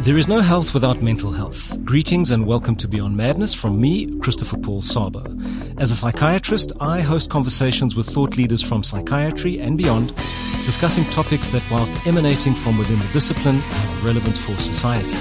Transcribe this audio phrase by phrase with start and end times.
[0.00, 1.78] There is no health without mental health.
[1.84, 5.78] Greetings and welcome to Beyond Madness from me, Christopher Paul Szabo.
[5.78, 10.16] As a psychiatrist, I host conversations with thought leaders from psychiatry and beyond,
[10.64, 15.18] discussing topics that whilst emanating from within the discipline have relevance for society.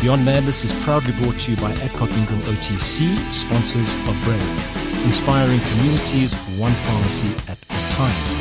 [0.00, 5.60] Beyond Madness is proudly brought to you by Adcock Ingram OTC, sponsors of Brave, inspiring
[5.60, 8.35] communities one pharmacy at a time.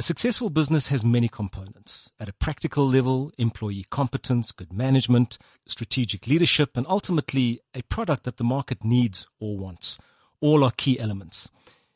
[0.00, 2.10] A successful business has many components.
[2.18, 5.36] At a practical level, employee competence, good management,
[5.66, 9.98] strategic leadership, and ultimately a product that the market needs or wants.
[10.40, 11.50] All are key elements.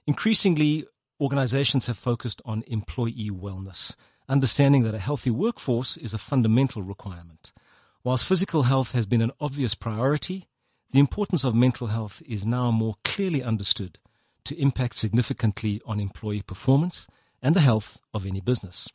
[0.07, 0.85] Increasingly,
[1.19, 3.97] organizations have focused on employee wellness,
[4.29, 7.55] understanding that a healthy workforce is a fundamental requirement.
[8.03, 10.51] Whilst physical health has been an obvious priority,
[10.91, 13.99] the importance of mental health is now more clearly understood
[14.45, 17.09] to impact significantly on employee performance
[17.45, 18.89] and the health of any business.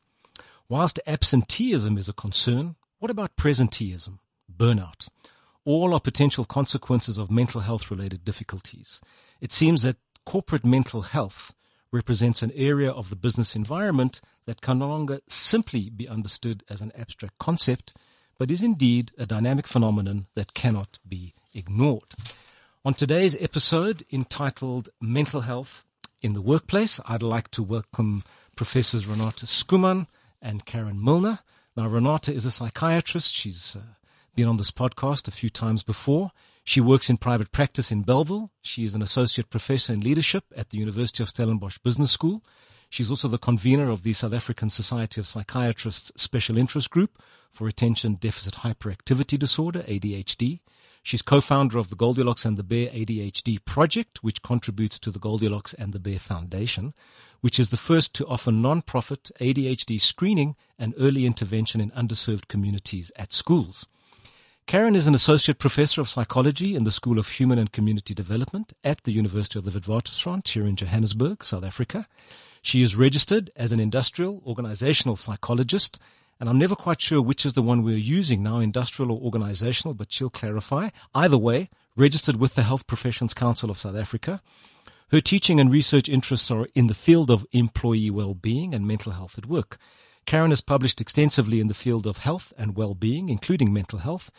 [0.67, 4.19] Whilst absenteeism is a concern, what about presenteeism,
[4.53, 5.07] burnout?
[5.63, 8.99] All are potential consequences of mental health related difficulties.
[9.39, 11.53] It seems that corporate mental health
[11.91, 16.81] represents an area of the business environment that can no longer simply be understood as
[16.81, 17.93] an abstract concept,
[18.37, 22.15] but is indeed a dynamic phenomenon that cannot be ignored.
[22.85, 25.83] On today's episode entitled Mental Health
[26.21, 28.23] in the Workplace, I'd like to welcome
[28.59, 30.05] Professors Renata Schoeman
[30.41, 31.39] and Karen Milner.
[31.77, 33.33] Now, Renata is a psychiatrist.
[33.33, 33.93] She's uh,
[34.35, 36.31] been on this podcast a few times before.
[36.65, 38.51] She works in private practice in Bellville.
[38.61, 42.43] She is an associate professor in leadership at the University of Stellenbosch Business School.
[42.89, 47.17] She's also the convener of the South African Society of Psychiatrists Special Interest Group
[47.49, 50.59] for Attention Deficit Hyperactivity Disorder, ADHD.
[51.01, 55.73] She's co-founder of the Goldilocks and the Bear ADHD project, which contributes to the Goldilocks
[55.73, 56.93] and the Bear Foundation,
[57.41, 63.11] which is the first to offer non-profit ADHD screening and early intervention in underserved communities
[63.15, 63.85] at schools.
[64.67, 68.71] Karen is an associate professor of psychology in the School of Human and Community Development
[68.83, 72.05] at the University of the Witwatersrand here in Johannesburg, South Africa.
[72.61, 75.99] She is registered as an industrial organizational psychologist
[76.39, 79.93] and I'm never quite sure which is the one we're using now, industrial or organizational,
[79.93, 80.89] but she'll clarify.
[81.13, 84.41] Either way, registered with the Health Professions Council of South Africa.
[85.11, 89.37] Her teaching and research interests are in the field of employee well-being and mental health
[89.37, 89.77] at work.
[90.25, 94.31] Karen has published extensively in the field of health and well-being, including mental health,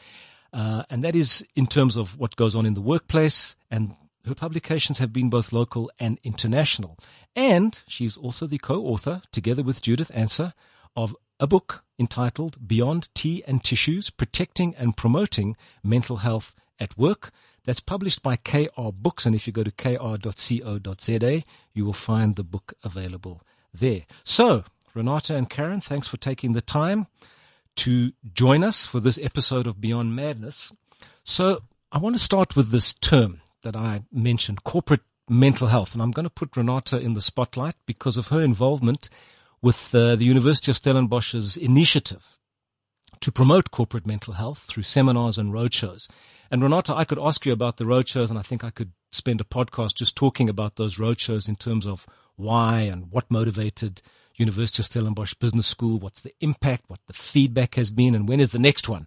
[0.53, 3.56] uh, and that is in terms of what goes on in the workplace.
[3.71, 3.93] And
[4.25, 6.97] her publications have been both local and international.
[7.34, 10.55] And she's also the co-author, together with Judith Ancer,
[10.94, 17.33] of a book entitled Beyond Tea and Tissues, Protecting and Promoting Mental Health at Work.
[17.65, 19.27] That's published by KR Books.
[19.27, 21.43] And if you go to kr.co.za,
[21.73, 23.43] you will find the book available
[23.73, 24.03] there.
[24.23, 24.65] So,
[24.95, 27.06] Renata and Karen, thanks for taking the time
[27.77, 30.72] to join us for this episode of Beyond Madness.
[31.25, 35.95] So, I want to start with this term that I mentioned, corporate mental health.
[35.95, 39.09] And I'm going to put Renata in the spotlight because of her involvement
[39.62, 42.38] with uh, the University of Stellenbosch's initiative
[43.21, 46.09] to promote corporate mental health through seminars and roadshows.
[46.50, 49.41] And Renata, I could ask you about the roadshows, and I think I could spend
[49.41, 52.06] a podcast just talking about those roadshows in terms of
[52.37, 54.03] why and what motivated
[54.37, 58.41] University of Stellenbosch Business School, what's the impact, what the feedback has been, and when
[58.41, 59.06] is the next one.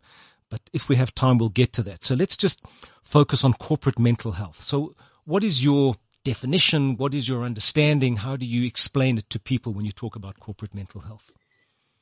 [0.49, 2.03] But if we have time, we'll get to that.
[2.03, 2.61] So let's just
[3.01, 4.61] focus on corporate mental health.
[4.61, 4.93] So
[5.25, 6.95] what is your definition?
[6.95, 8.17] What is your understanding?
[8.17, 11.31] How do you explain it to people when you talk about corporate mental health?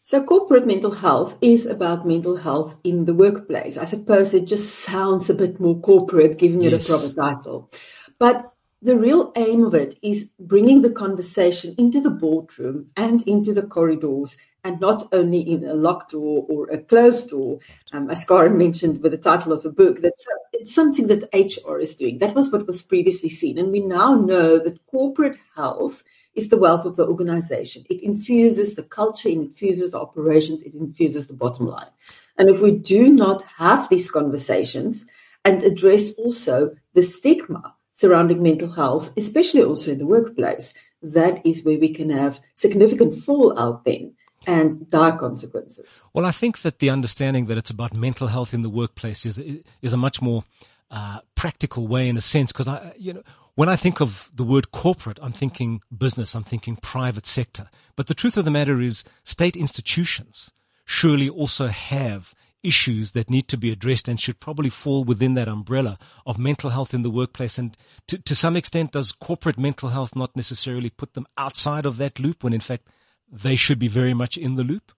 [0.04, 3.78] So, corporate mental health is about mental health in the workplace.
[3.78, 6.90] I suppose it just sounds a bit more corporate, giving it yes.
[6.90, 7.70] a proper title.
[8.18, 13.54] But the real aim of it is bringing the conversation into the boardroom and into
[13.54, 17.60] the corridors and not only in a locked door or a closed door,
[17.94, 20.14] um, as Karen mentioned with the title of a book, that
[20.54, 22.20] it's something that HR is doing.
[22.20, 23.58] That was what was previously seen.
[23.58, 26.04] And we now know that corporate health
[26.36, 27.84] is the wealth of the organization.
[27.90, 31.90] It infuses the culture, it infuses the operations, it infuses the bottom line.
[32.38, 35.06] And if we do not have these conversations
[35.44, 41.66] and address also the stigma surrounding mental health, especially also in the workplace, that is
[41.66, 44.14] where we can have significant fallout then
[44.48, 46.02] and dire consequences.
[46.14, 49.38] Well, I think that the understanding that it's about mental health in the workplace is
[49.82, 50.44] is a much more
[50.90, 53.24] uh, practical way, in a sense, because I, you know,
[53.56, 57.70] when I think of the word corporate, I'm thinking business, I'm thinking private sector.
[57.96, 60.52] But the truth of the matter is, state institutions
[60.86, 62.34] surely also have
[62.64, 66.70] issues that need to be addressed and should probably fall within that umbrella of mental
[66.70, 67.58] health in the workplace.
[67.58, 67.76] And
[68.08, 72.20] to, to some extent, does corporate mental health not necessarily put them outside of that
[72.20, 72.88] loop when in fact
[73.32, 74.92] they should be very much in the loop?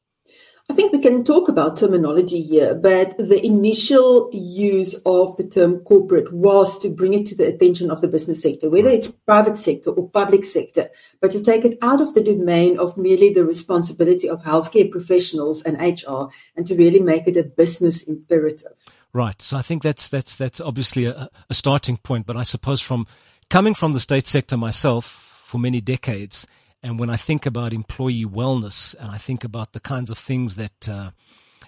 [0.69, 5.79] I think we can talk about terminology here, but the initial use of the term
[5.79, 9.57] corporate was to bring it to the attention of the business sector, whether it's private
[9.57, 10.89] sector or public sector,
[11.19, 15.61] but to take it out of the domain of merely the responsibility of healthcare professionals
[15.63, 18.71] and HR and to really make it a business imperative.
[19.11, 19.41] Right.
[19.41, 23.05] So I think that's that's that's obviously a, a starting point, but I suppose from
[23.49, 26.47] coming from the state sector myself for many decades,
[26.83, 30.55] and when I think about employee wellness and I think about the kinds of things
[30.57, 31.11] that uh,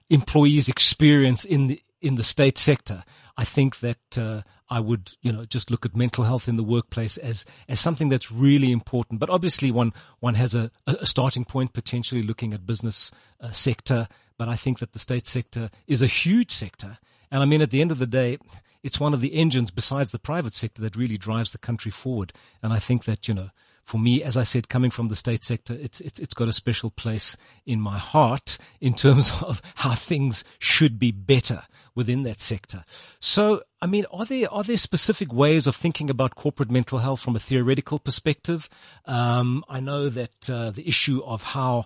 [0.09, 3.03] employees experience in the in the state sector,
[3.35, 6.63] I think that uh, I would, you know, just look at mental health in the
[6.63, 9.19] workplace as as something that's really important.
[9.19, 14.07] But obviously, one one has a, a starting point potentially looking at business uh, sector.
[14.37, 16.97] But I think that the state sector is a huge sector,
[17.31, 18.37] and I mean, at the end of the day,
[18.83, 22.33] it's one of the engines besides the private sector that really drives the country forward.
[22.61, 23.49] And I think that you know
[23.85, 26.53] for me, as I said, coming from the state sector, it's, it's, it's got a
[26.53, 27.37] special place
[27.67, 31.61] in my heart in terms of how things should be better
[31.93, 32.83] within that sector.
[33.19, 37.21] So, I mean, are there, are there specific ways of thinking about corporate mental health
[37.21, 38.69] from a theoretical perspective?
[39.05, 41.85] Um, I know that, uh, the issue of how,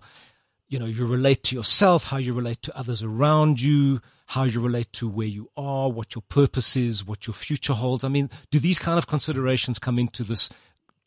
[0.69, 4.62] you know, you relate to yourself, how you relate to others around you, how you
[4.62, 8.04] relate to where you are, what your purpose is, what your future holds.
[8.04, 10.50] I mean, do these kind of considerations come into this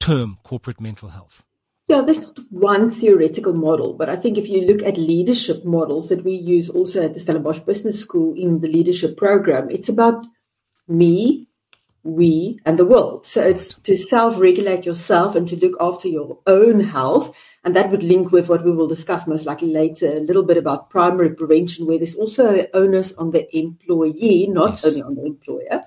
[0.03, 1.45] term corporate mental health?
[1.89, 6.09] Yeah, there's not one theoretical model, but I think if you look at leadership models
[6.09, 10.27] that we use also at the Stellenbosch Business School in the leadership program, it's about
[10.89, 11.49] me,
[12.03, 13.27] we, and the world.
[13.27, 17.37] So it's to self regulate yourself and to look after your own health.
[17.65, 20.57] And that would link with what we will discuss most likely later a little bit
[20.57, 24.87] about primary prevention, where there's also onus on the employee, not yes.
[24.87, 25.83] only on the employer.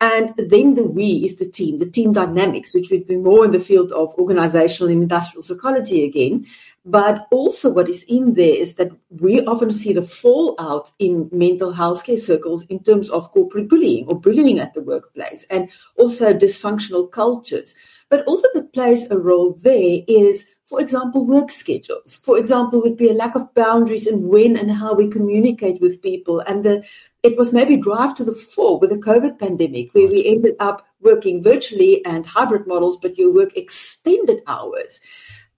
[0.00, 3.50] And then the we is the team, the team dynamics, which would be more in
[3.50, 6.46] the field of organizational and industrial psychology again.
[6.84, 11.72] But also what is in there is that we often see the fallout in mental
[11.72, 16.32] health care circles in terms of corporate bullying or bullying at the workplace and also
[16.32, 17.74] dysfunctional cultures.
[18.08, 22.16] But also that plays a role there is for example, work schedules.
[22.16, 26.02] For example, would be a lack of boundaries in when and how we communicate with
[26.02, 26.40] people.
[26.40, 26.84] And the,
[27.22, 30.86] it was maybe drive to the fore with the COVID pandemic, where we ended up
[31.00, 35.00] working virtually and hybrid models, but you work extended hours.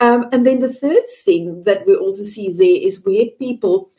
[0.01, 3.91] Um, and then the third thing that we also see there is where people,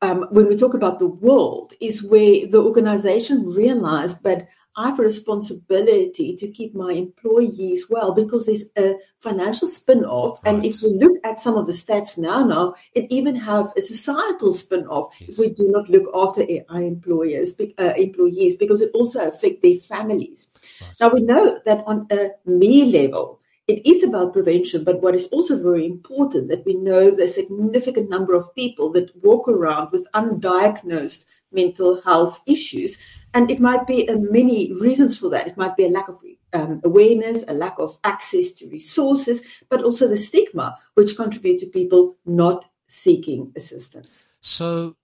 [0.00, 4.48] um, when we talk about the world, is where the organization realized that
[4.80, 10.38] I have a responsibility to keep my employees well because there's a financial spin-off.
[10.42, 10.54] Right.
[10.54, 13.82] And if we look at some of the stats now, now it even have a
[13.82, 15.30] societal spin-off yes.
[15.30, 19.76] if we do not look after AI employers, uh, employees, because it also affect their
[19.76, 20.48] families.
[20.80, 20.92] Right.
[20.98, 23.38] Now we know that on a me level,
[23.68, 28.08] it is about prevention, but what is also very important that we know the significant
[28.08, 32.96] number of people that walk around with undiagnosed mental health issues
[33.34, 35.46] and it might be uh, many reasons for that.
[35.46, 36.22] It might be a lack of
[36.52, 41.66] um, awareness, a lack of access to resources, but also the stigma, which contribute to
[41.66, 44.26] people not seeking assistance.
[44.40, 44.96] So,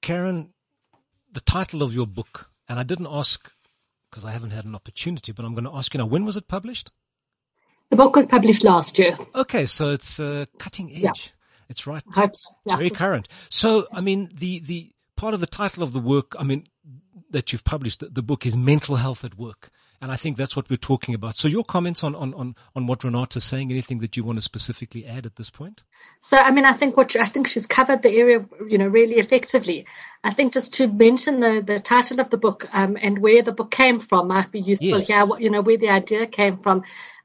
[0.00, 0.52] Karen,
[1.30, 3.52] the title of your book, and I didn't ask
[4.10, 6.36] because I haven't had an opportunity, but I'm going to ask you now, when was
[6.36, 6.90] it published?
[7.88, 9.16] The book was published last year.
[9.34, 11.02] Okay, so it's uh, cutting edge.
[11.02, 11.12] Yeah.
[11.68, 12.02] It's right.
[12.14, 12.48] I hope so.
[12.66, 12.76] Yeah.
[12.76, 13.28] very current.
[13.48, 16.66] So, I mean, the, the part of the title of the work, I mean,
[17.30, 19.70] that you've published, the, the, book is Mental Health at Work.
[20.00, 21.36] And I think that's what we're talking about.
[21.36, 24.42] So your comments on, on, on, on what Renata's saying, anything that you want to
[24.42, 25.84] specifically add at this point?
[26.20, 29.14] So, I mean, I think what, I think she's covered the area, you know, really
[29.14, 29.86] effectively.
[30.24, 33.52] I think just to mention the, the title of the book, um, and where the
[33.52, 35.06] book came from might be useful yes.
[35.06, 36.82] here, you know, where the idea came from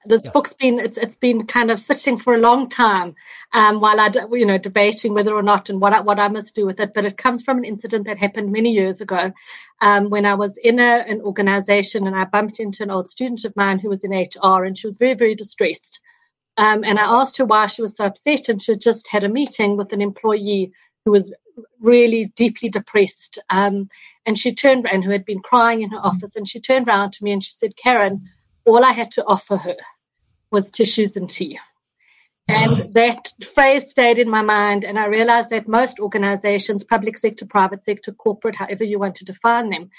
[0.07, 0.31] this yeah.
[0.31, 3.15] book's been it's it's been kind of sitting for a long time
[3.53, 6.55] um, while I you know debating whether or not and what I, what I must
[6.55, 6.93] do with it.
[6.93, 9.31] But it comes from an incident that happened many years ago
[9.81, 13.45] um, when I was in a, an organization and I bumped into an old student
[13.45, 15.99] of mine who was in HR and she was very very distressed.
[16.57, 19.29] Um, and I asked her why she was so upset, and she just had a
[19.29, 20.71] meeting with an employee
[21.05, 21.31] who was
[21.79, 23.37] really deeply depressed.
[23.51, 23.89] Um,
[24.25, 27.11] and she turned and who had been crying in her office, and she turned around
[27.13, 28.27] to me and she said, "Karen."
[28.67, 29.77] all I had to offer her
[30.51, 31.59] was tissues and tea.
[32.47, 37.45] And that phrase stayed in my mind, and I realized that most organizations, public sector,
[37.45, 39.89] private sector, corporate, however you want to define them,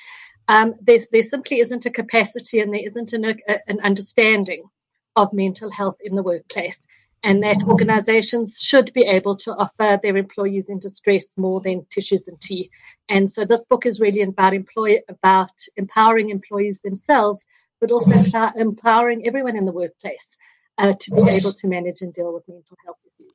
[0.49, 4.63] um, there, simply isn't a capacity and there isn't an, a, an understanding
[5.15, 6.87] of mental health in the workplace.
[7.25, 12.29] and that organizations should be able to offer their employees in distress more than tissues
[12.29, 12.71] and tea.
[13.09, 17.45] And so this book is really about employ about empowering employees themselves,
[17.81, 18.13] but also
[18.57, 20.37] empowering everyone in the workplace
[20.79, 23.35] uh, to be able to manage and deal with mental health issues.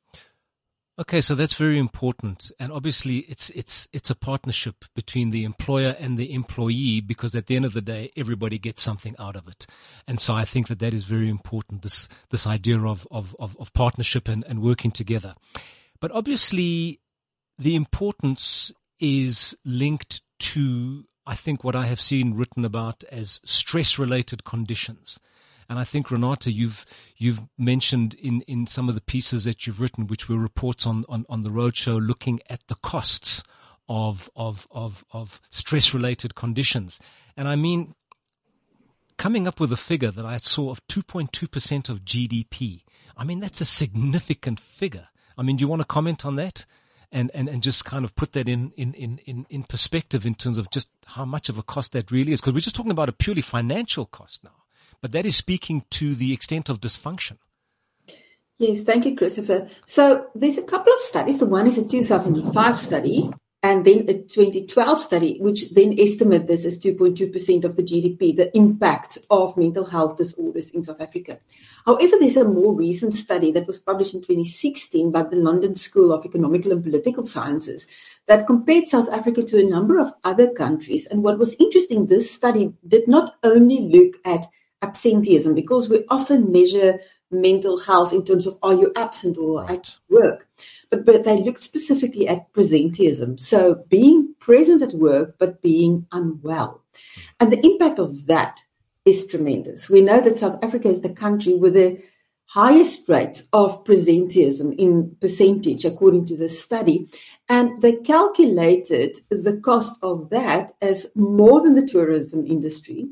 [0.96, 2.52] Okay, so that's very important.
[2.60, 7.48] And obviously it's, it's, it's a partnership between the employer and the employee because at
[7.48, 9.66] the end of the day, everybody gets something out of it.
[10.06, 13.56] And so I think that that is very important, this, this idea of, of, of,
[13.58, 15.34] of partnership and, and working together.
[15.98, 17.00] But obviously
[17.58, 18.70] the importance
[19.00, 25.18] is linked to, I think, what I have seen written about as stress related conditions.
[25.68, 26.84] And I think Renata, you've
[27.16, 31.04] you've mentioned in, in some of the pieces that you've written, which were reports on,
[31.08, 33.42] on, on the roadshow, looking at the costs
[33.88, 37.00] of of of of stress related conditions.
[37.36, 37.94] And I mean
[39.16, 42.82] coming up with a figure that I saw of 2.2% of GDP.
[43.16, 45.08] I mean that's a significant figure.
[45.36, 46.64] I mean, do you want to comment on that?
[47.14, 50.58] And, and, and just kind of put that in, in, in, in perspective in terms
[50.58, 52.40] of just how much of a cost that really is.
[52.40, 54.64] Because we're just talking about a purely financial cost now
[55.04, 57.36] but that is speaking to the extent of dysfunction.
[58.56, 59.68] Yes, thank you, Christopher.
[59.84, 61.40] So there's a couple of studies.
[61.40, 63.30] The one is a 2005 study
[63.64, 68.54] and then a 2012 study, which then estimate this as 2.2% of the GDP, the
[68.54, 71.38] impact of mental health disorders in South Africa.
[71.86, 76.12] However, there's a more recent study that was published in 2016 by the London School
[76.12, 77.86] of Economical and Political Sciences
[78.26, 81.06] that compared South Africa to a number of other countries.
[81.06, 84.46] And what was interesting, this study did not only look at
[84.84, 86.98] absenteeism because we often measure
[87.30, 89.70] mental health in terms of are you absent or right.
[89.70, 90.46] at work.
[90.90, 93.40] But, but they looked specifically at presenteeism.
[93.40, 96.82] So being present at work, but being unwell.
[97.40, 98.60] And the impact of that
[99.04, 99.90] is tremendous.
[99.90, 102.02] We know that South Africa is the country with the
[102.46, 107.08] highest rate of presenteeism in percentage, according to the study.
[107.48, 113.08] And they calculated the cost of that as more than the tourism industry,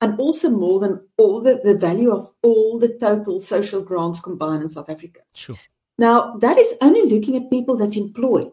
[0.00, 4.62] and also more than all the, the value of all the total social grants combined
[4.62, 5.20] in South Africa.
[5.34, 5.56] Sure.
[5.98, 8.52] Now, that is only looking at people that's employed.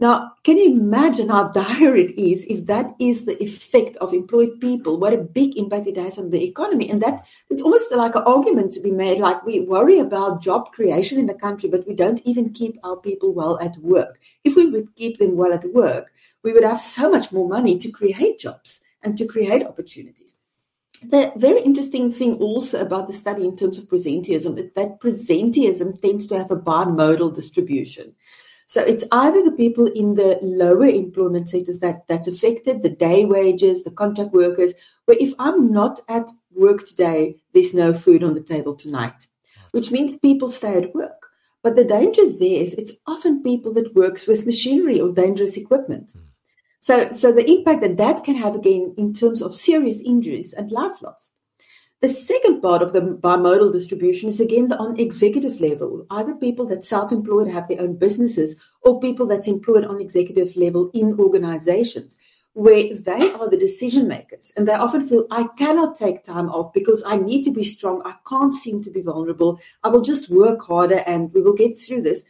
[0.00, 4.60] Now, can you imagine how dire it is if that is the effect of employed
[4.60, 4.98] people?
[4.98, 6.90] What a big impact it has on the economy.
[6.90, 10.72] And that is almost like an argument to be made like we worry about job
[10.72, 14.18] creation in the country, but we don't even keep our people well at work.
[14.42, 16.12] If we would keep them well at work,
[16.42, 20.33] we would have so much more money to create jobs and to create opportunities
[21.10, 26.00] the very interesting thing also about the study in terms of presenteeism is that presenteeism
[26.00, 28.14] tends to have a bimodal distribution.
[28.66, 33.24] So it's either the people in the lower employment sectors that, that's affected, the day
[33.24, 34.72] wages, the contract workers,
[35.04, 39.26] where if I'm not at work today, there's no food on the table tonight,
[39.72, 41.28] which means people stay at work.
[41.62, 45.56] But the danger is there is it's often people that works with machinery or dangerous
[45.56, 46.14] equipment.
[46.14, 46.33] Mm.
[46.84, 50.70] So, so the impact that that can have again in terms of serious injuries and
[50.70, 51.30] life loss.
[52.02, 56.66] The second part of the bimodal distribution is again the on executive level, either people
[56.66, 62.18] that self-employed have their own businesses or people that's employed on executive level in organizations
[62.52, 66.74] where they are the decision makers and they often feel I cannot take time off
[66.74, 68.02] because I need to be strong.
[68.04, 69.58] I can't seem to be vulnerable.
[69.82, 72.24] I will just work harder and we will get through this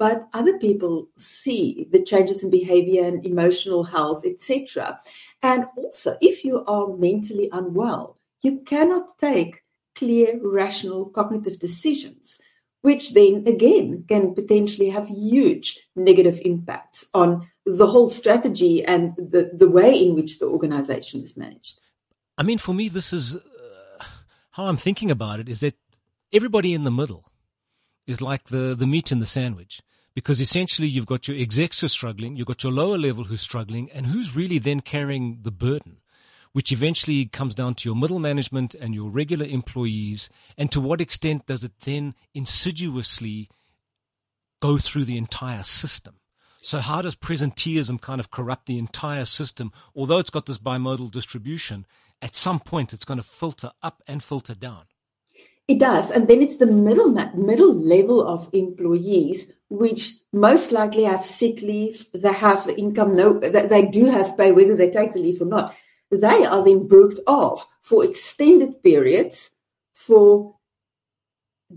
[0.00, 4.98] but other people see the changes in behavior and emotional health, etc.
[5.42, 9.62] And also, if you are mentally unwell, you cannot take
[9.94, 12.40] clear, rational, cognitive decisions,
[12.80, 19.50] which then again can potentially have huge negative impacts on the whole strategy and the,
[19.52, 21.78] the way in which the organization is managed.
[22.38, 24.04] I mean, for me, this is uh,
[24.52, 25.74] how I'm thinking about it is that
[26.32, 27.30] everybody in the middle
[28.06, 29.82] is like the, the meat in the sandwich
[30.14, 33.40] because essentially you've got your execs who are struggling, you've got your lower level who's
[33.40, 35.98] struggling, and who's really then carrying the burden,
[36.52, 41.00] which eventually comes down to your middle management and your regular employees, and to what
[41.00, 43.48] extent does it then insidiously
[44.60, 46.16] go through the entire system?
[46.62, 49.72] So how does presenteeism kind of corrupt the entire system?
[49.94, 51.86] Although it's got this bimodal distribution,
[52.20, 54.84] at some point it's going to filter up and filter down.
[55.70, 56.10] It does.
[56.10, 62.06] And then it's the middle, middle level of employees, which most likely have sick leave.
[62.12, 65.72] They have income, no, they do have pay, whether they take the leave or not.
[66.10, 69.52] They are then booked off for extended periods
[69.92, 70.56] for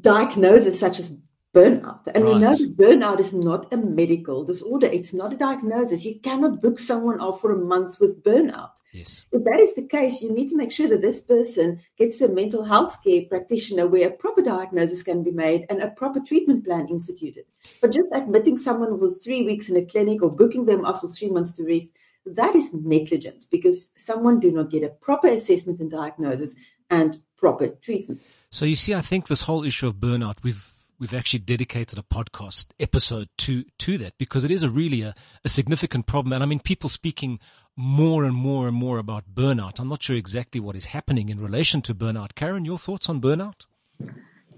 [0.02, 1.16] diagnoses such as
[1.54, 2.08] burnout.
[2.14, 2.34] And right.
[2.34, 4.88] we know that burnout is not a medical disorder.
[4.88, 6.04] It's not a diagnosis.
[6.04, 8.72] You cannot book someone off for a month with burnout.
[8.92, 9.24] Yes.
[9.32, 12.26] If that is the case, you need to make sure that this person gets to
[12.26, 16.20] a mental health care practitioner where a proper diagnosis can be made and a proper
[16.20, 17.46] treatment plan instituted.
[17.82, 21.08] But just admitting someone for three weeks in a clinic or booking them off for
[21.08, 21.90] three months to rest,
[22.26, 26.56] that is negligence because someone do not get a proper assessment and diagnosis
[26.90, 28.22] and proper treatment.
[28.50, 32.04] So you see, I think this whole issue of burnout, we've we've actually dedicated a
[32.04, 36.34] podcast episode to to that because it is a really a, a significant problem.
[36.34, 37.40] And I mean, people speaking
[37.76, 39.80] more and more and more about burnout.
[39.80, 42.36] I'm not sure exactly what is happening in relation to burnout.
[42.36, 43.66] Karen, your thoughts on burnout?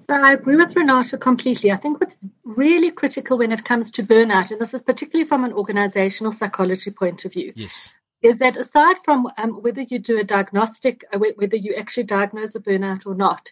[0.08, 1.72] So I agree with Renata completely.
[1.72, 5.44] I think what's really critical when it comes to burnout, and this is particularly from
[5.44, 7.94] an organizational psychology point of view, yes.
[8.22, 12.54] is that aside from um, whether you do a diagnostic, uh, whether you actually diagnose
[12.54, 13.52] a burnout or not,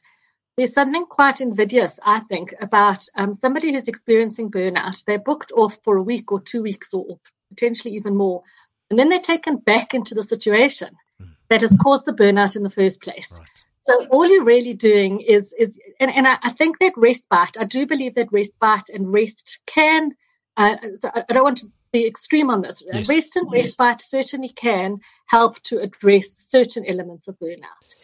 [0.58, 5.04] there's something quite invidious, I think, about um, somebody who's experiencing burnout.
[5.06, 7.20] They're booked off for a week or two weeks or
[7.50, 8.44] potentially even more.
[8.90, 10.90] And then they're taken back into the situation
[11.22, 11.30] mm.
[11.50, 13.32] that has caused the burnout in the first place.
[13.32, 13.48] Right.
[13.82, 17.66] So all you're really doing is, is and, and I, I, think that respite, I
[17.66, 20.12] do believe that respite and rest can,
[20.56, 22.82] uh, so I, I, don't want to be extreme on this.
[22.86, 23.10] Yes.
[23.10, 27.96] Rest and respite certainly can help to address certain elements of burnout.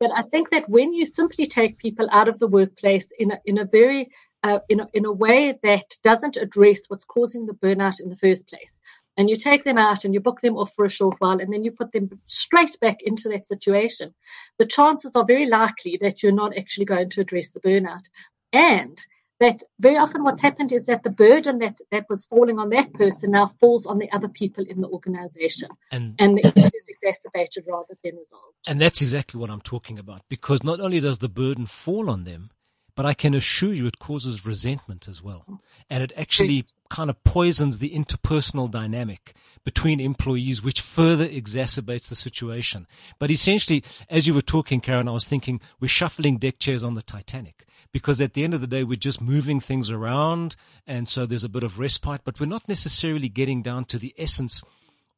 [0.00, 3.40] But I think that when you simply take people out of the workplace in a,
[3.44, 4.10] in a very
[4.44, 8.16] uh, in, a, in a way that doesn't address what's causing the burnout in the
[8.16, 8.72] first place,
[9.16, 11.52] and you take them out and you book them off for a short while and
[11.52, 14.14] then you put them straight back into that situation,
[14.58, 18.04] the chances are very likely that you're not actually going to address the burnout.
[18.52, 19.04] And
[19.40, 22.92] that very often what's happened is that the burden that, that was falling on that
[22.92, 25.68] person now falls on the other people in the organization.
[25.92, 28.56] And, and the issue is exacerbated rather than resolved.
[28.66, 32.24] And that's exactly what I'm talking about because not only does the burden fall on
[32.24, 32.50] them,
[32.96, 35.46] but I can assure you it causes resentment as well.
[35.88, 42.16] And it actually kind of poisons the interpersonal dynamic between employees, which further exacerbates the
[42.16, 42.88] situation.
[43.20, 46.94] But essentially, as you were talking, Karen, I was thinking we're shuffling deck chairs on
[46.94, 50.56] the Titanic because at the end of the day, we're just moving things around.
[50.86, 54.14] And so there's a bit of respite, but we're not necessarily getting down to the
[54.18, 54.62] essence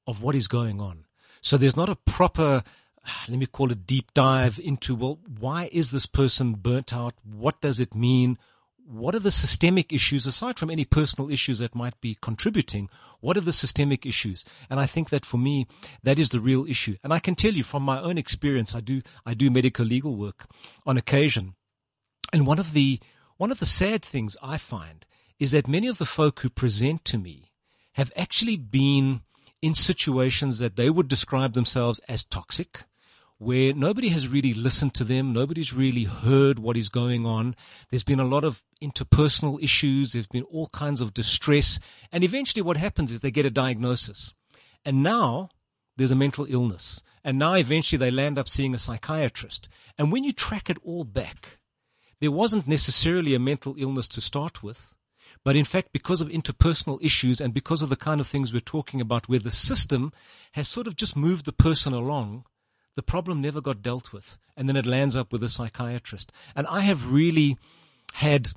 [0.07, 1.05] of what is going on.
[1.41, 2.63] So there's not a proper
[3.07, 7.15] ah, let me call it deep dive into well why is this person burnt out
[7.25, 8.37] what does it mean
[8.85, 13.37] what are the systemic issues aside from any personal issues that might be contributing what
[13.37, 15.67] are the systemic issues and i think that for me
[16.03, 18.81] that is the real issue and i can tell you from my own experience i
[18.81, 20.47] do i do medical legal work
[20.85, 21.55] on occasion
[22.33, 23.01] and one of the
[23.37, 25.07] one of the sad things I find
[25.39, 27.53] is that many of the folk who present to me
[27.95, 29.23] have actually been
[29.63, 32.85] in situations that they would describe themselves as toxic,
[33.39, 35.33] where nobody has really listened to them.
[35.33, 37.57] Nobody's really heard what is going on.
[37.91, 40.13] There's been a lot of interpersonal issues.
[40.13, 41.81] There's been all kinds of distress.
[42.13, 44.35] And eventually what happens is they get a diagnosis.
[44.85, 45.49] And now
[45.97, 47.03] there's a mental illness.
[47.25, 49.69] And now eventually they land up seeing a psychiatrist.
[49.99, 51.60] And when you track it all back,
[52.21, 54.95] there wasn't necessarily a mental illness to start with.
[55.43, 58.61] But in fact, because of interpersonal issues and because of the kind of things we're
[58.61, 60.13] talking about where the system
[60.53, 62.45] has sort of just moved the person along,
[62.95, 64.39] the problem never got dealt with.
[64.57, 66.31] And then it lands up with a psychiatrist.
[66.55, 67.57] And I have really
[68.15, 68.51] had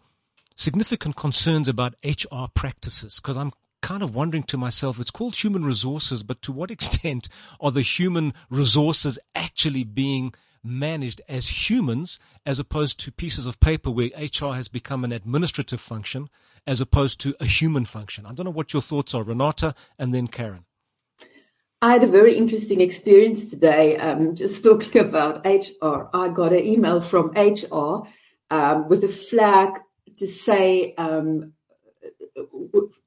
[0.55, 5.63] significant concerns about HR practices because I'm kind of wondering to myself, it's called human
[5.63, 7.29] resources, but to what extent
[7.61, 13.91] are the human resources actually being managed as humans as opposed to pieces of paper
[13.91, 16.29] where HR has become an administrative function
[16.65, 18.25] as opposed to a human function.
[18.25, 20.65] I don't know what your thoughts are, Renata, and then Karen.
[21.81, 26.07] I had a very interesting experience today, um, just talking about HR.
[26.13, 28.07] I got an email from HR
[28.49, 29.79] um, with a flag
[30.17, 31.53] to say um,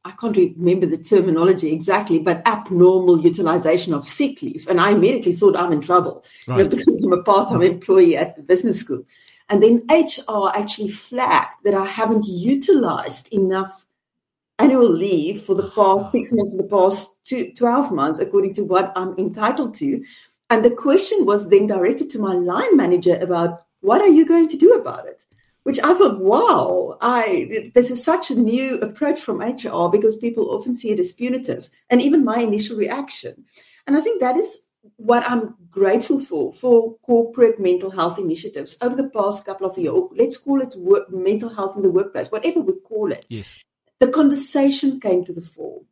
[0.04, 4.66] I can't remember the terminology exactly, but abnormal utilization of sick leave.
[4.68, 6.58] And I immediately thought I'm in trouble right.
[6.58, 9.04] you know, because I'm a part-time employee at the business school.
[9.48, 13.84] And then HR actually flagged that I haven't utilized enough
[14.58, 16.10] annual leave for the past ah.
[16.10, 20.04] six months, for the past two, 12 months, according to what I'm entitled to.
[20.50, 24.48] And the question was then directed to my line manager about what are you going
[24.48, 25.24] to do about it?
[25.66, 30.52] Which I thought, wow, I, this is such a new approach from HR because people
[30.52, 33.46] often see it as punitive and even my initial reaction.
[33.84, 34.58] And I think that is
[34.94, 40.02] what I'm grateful for, for corporate mental health initiatives over the past couple of years.
[40.12, 43.26] Let's call it work, mental health in the workplace, whatever we call it.
[43.28, 43.58] Yes.
[43.98, 45.82] The conversation came to the fore.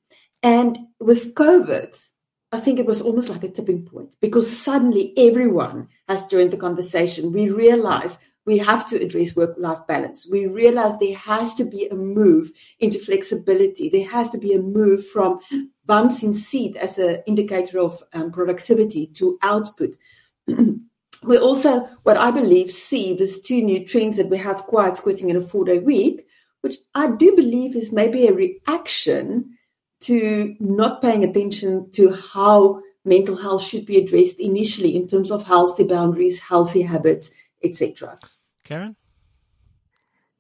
[0.41, 2.11] And with COVID,
[2.53, 6.59] I think it was almost like a tipping point because suddenly everyone has joined the
[6.59, 7.33] conversation.
[7.33, 10.27] We realize we have to address work life balance.
[10.31, 13.89] We realize there has to be a move into flexibility.
[13.89, 15.41] There has to be a move from
[15.87, 19.97] bumps in seat as an indicator of um, productivity to output.
[20.47, 25.31] we also, what I believe, see these two new trends that we have quiet quitting
[25.31, 26.27] in a four day week,
[26.61, 29.57] which I do believe is maybe a reaction
[30.01, 35.45] to not paying attention to how mental health should be addressed initially in terms of
[35.45, 37.31] healthy boundaries, healthy habits,
[37.63, 38.19] etc.
[38.65, 38.97] Karen?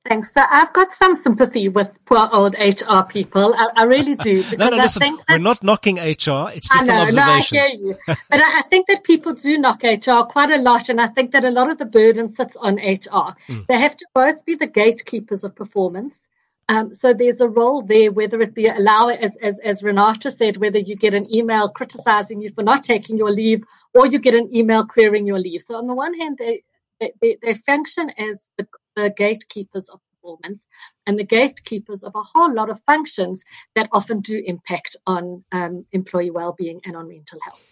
[0.07, 0.35] Thanks.
[0.35, 3.55] So I've got some sympathy with poor old HR people.
[3.55, 4.45] I, I really do.
[4.59, 6.51] no, no, listen, we're not knocking HR.
[6.53, 7.17] It's just know, an observation.
[7.17, 7.97] No, I hear you.
[8.07, 10.91] but I, I, think that people do knock HR quite a lot.
[10.91, 13.35] And I think that a lot of the burden sits on HR.
[13.49, 13.67] Mm.
[13.67, 16.23] They have to both be the gatekeepers of performance.
[16.69, 20.59] Um, so there's a role there, whether it be allow, as, as, as Renata said,
[20.59, 24.35] whether you get an email criticizing you for not taking your leave or you get
[24.35, 25.63] an email querying your leave.
[25.63, 26.63] So on the one hand, they,
[27.01, 30.65] they, they function as the, the gatekeepers of performance
[31.07, 35.85] and the gatekeepers of a whole lot of functions that often do impact on um,
[35.93, 37.63] employee well-being and on mental health.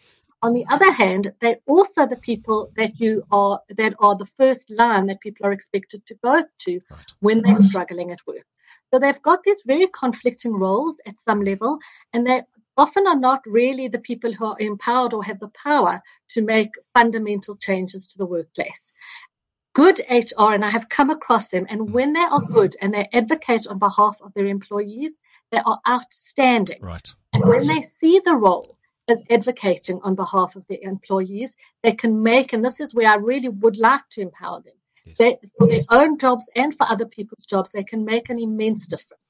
[0.42, 4.68] On the other hand, they're also the people that you are that are the first
[4.70, 7.12] line that people are expected to go to right.
[7.20, 8.44] when they're struggling at work.
[8.92, 11.78] So they've got these very conflicting roles at some level,
[12.12, 12.42] and they
[12.76, 16.70] often are not really the people who are empowered or have the power to make
[16.94, 18.92] fundamental changes to the workplace
[19.74, 23.08] good HR, and I have come across them, and when they are good and they
[23.12, 25.18] advocate on behalf of their employees,
[25.50, 26.82] they are outstanding.
[26.82, 27.08] Right.
[27.32, 28.76] And when they see the role
[29.08, 33.16] as advocating on behalf of their employees, they can make, and this is where I
[33.16, 34.74] really would like to empower them.
[35.04, 35.16] Yes.
[35.18, 38.86] They, for their own jobs and for other people's jobs, they can make an immense
[38.86, 39.21] difference.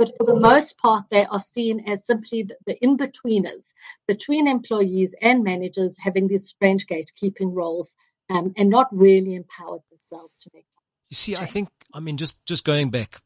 [0.00, 3.66] But for the most part, they are seen as simply the, the in betweeners
[4.08, 7.94] between employees and managers having these strange gatekeeping roles
[8.30, 10.64] um, and not really empowered themselves to make.
[11.10, 11.36] You see.
[11.36, 13.16] I think, I mean, just, just going back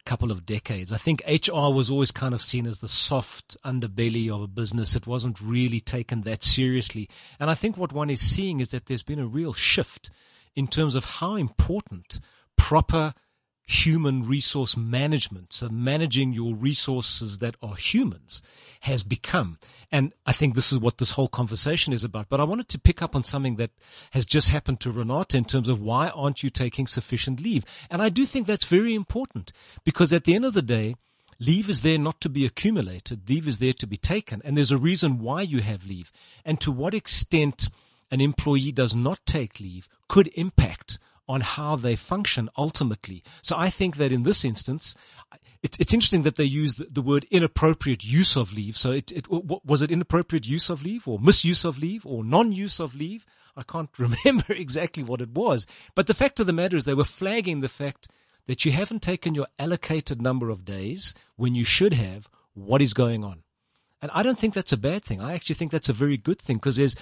[0.00, 3.58] a couple of decades, I think HR was always kind of seen as the soft
[3.62, 4.96] underbelly of a business.
[4.96, 7.06] It wasn't really taken that seriously.
[7.38, 10.08] And I think what one is seeing is that there's been a real shift
[10.56, 12.18] in terms of how important
[12.56, 13.12] proper
[13.66, 18.42] human resource management, so managing your resources that are humans,
[18.80, 19.58] has become.
[19.90, 22.28] And I think this is what this whole conversation is about.
[22.28, 23.70] But I wanted to pick up on something that
[24.10, 27.64] has just happened to Renata in terms of why aren't you taking sufficient leave?
[27.90, 29.52] And I do think that's very important
[29.84, 30.96] because at the end of the day,
[31.40, 33.28] Leave is there not to be accumulated.
[33.28, 34.40] Leave is there to be taken.
[34.44, 36.12] And there's a reason why you have leave.
[36.44, 37.68] And to what extent
[38.10, 43.22] an employee does not take leave could impact on how they function ultimately.
[43.42, 44.94] So I think that in this instance,
[45.62, 48.76] it, it's interesting that they use the, the, word inappropriate use of leave.
[48.76, 52.80] So it, it, was it inappropriate use of leave or misuse of leave or non-use
[52.80, 53.24] of leave?
[53.56, 55.66] I can't remember exactly what it was.
[55.94, 58.08] But the fact of the matter is they were flagging the fact
[58.46, 62.28] that you haven't taken your allocated number of days when you should have.
[62.52, 63.43] What is going on?
[64.04, 65.22] And I don't think that's a bad thing.
[65.22, 66.94] I actually think that's a very good thing because there's,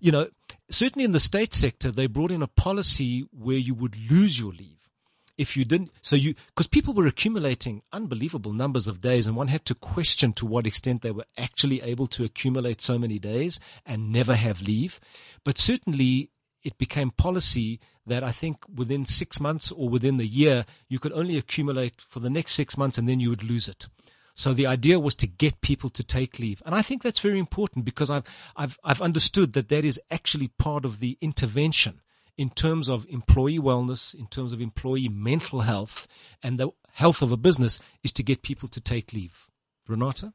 [0.00, 0.28] you know,
[0.70, 4.52] certainly in the state sector, they brought in a policy where you would lose your
[4.54, 4.88] leave
[5.36, 5.90] if you didn't.
[6.00, 10.32] So you, because people were accumulating unbelievable numbers of days and one had to question
[10.32, 14.62] to what extent they were actually able to accumulate so many days and never have
[14.62, 14.98] leave.
[15.44, 16.30] But certainly
[16.62, 21.12] it became policy that I think within six months or within the year, you could
[21.12, 23.88] only accumulate for the next six months and then you would lose it.
[24.36, 26.62] So the idea was to get people to take leave.
[26.66, 30.48] And I think that's very important because I've, I've, I've understood that that is actually
[30.48, 32.02] part of the intervention
[32.36, 36.06] in terms of employee wellness, in terms of employee mental health
[36.42, 39.48] and the health of a business is to get people to take leave.
[39.88, 40.34] Renata?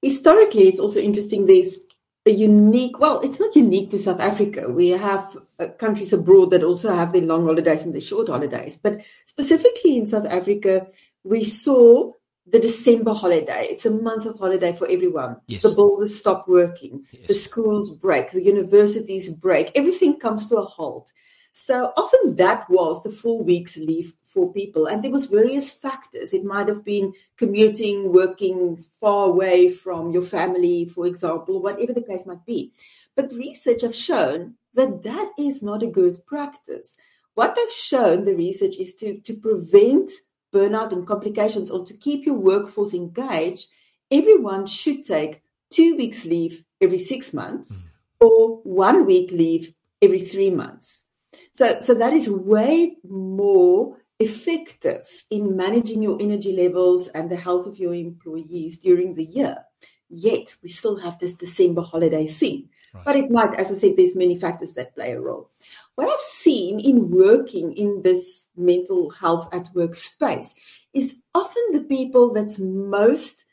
[0.00, 1.46] Historically, it's also interesting.
[1.46, 1.78] There's
[2.24, 4.70] a unique, well, it's not unique to South Africa.
[4.70, 8.78] We have uh, countries abroad that also have their long holidays and their short holidays.
[8.80, 10.86] But specifically in South Africa,
[11.24, 12.12] we saw
[12.46, 13.68] the December holiday.
[13.70, 15.36] It's a month of holiday for everyone.
[15.46, 15.62] Yes.
[15.62, 17.06] The builders stop working.
[17.12, 17.28] Yes.
[17.28, 18.30] The schools break.
[18.30, 19.70] The universities break.
[19.74, 21.12] Everything comes to a halt.
[21.52, 24.86] So often that was the four week's leave for people.
[24.86, 26.32] And there was various factors.
[26.32, 32.02] It might have been commuting, working far away from your family, for example, whatever the
[32.02, 32.72] case might be.
[33.14, 36.96] But research have shown that that is not a good practice.
[37.34, 40.10] What they've shown, the research, is to, to prevent
[40.52, 43.70] burnout and complications or to keep your workforce engaged,
[44.10, 48.26] everyone should take two weeks leave every six months mm.
[48.26, 51.04] or one week leave every three months.
[51.52, 57.66] So, so that is way more effective in managing your energy levels and the health
[57.66, 59.64] of your employees during the year.
[60.08, 62.68] Yet we still have this December holiday thing,
[63.04, 65.50] But it might, as I said, there's many factors that play a role.
[65.94, 70.54] What I've seen in working in this mental health at work space
[70.92, 73.44] is often the people that's most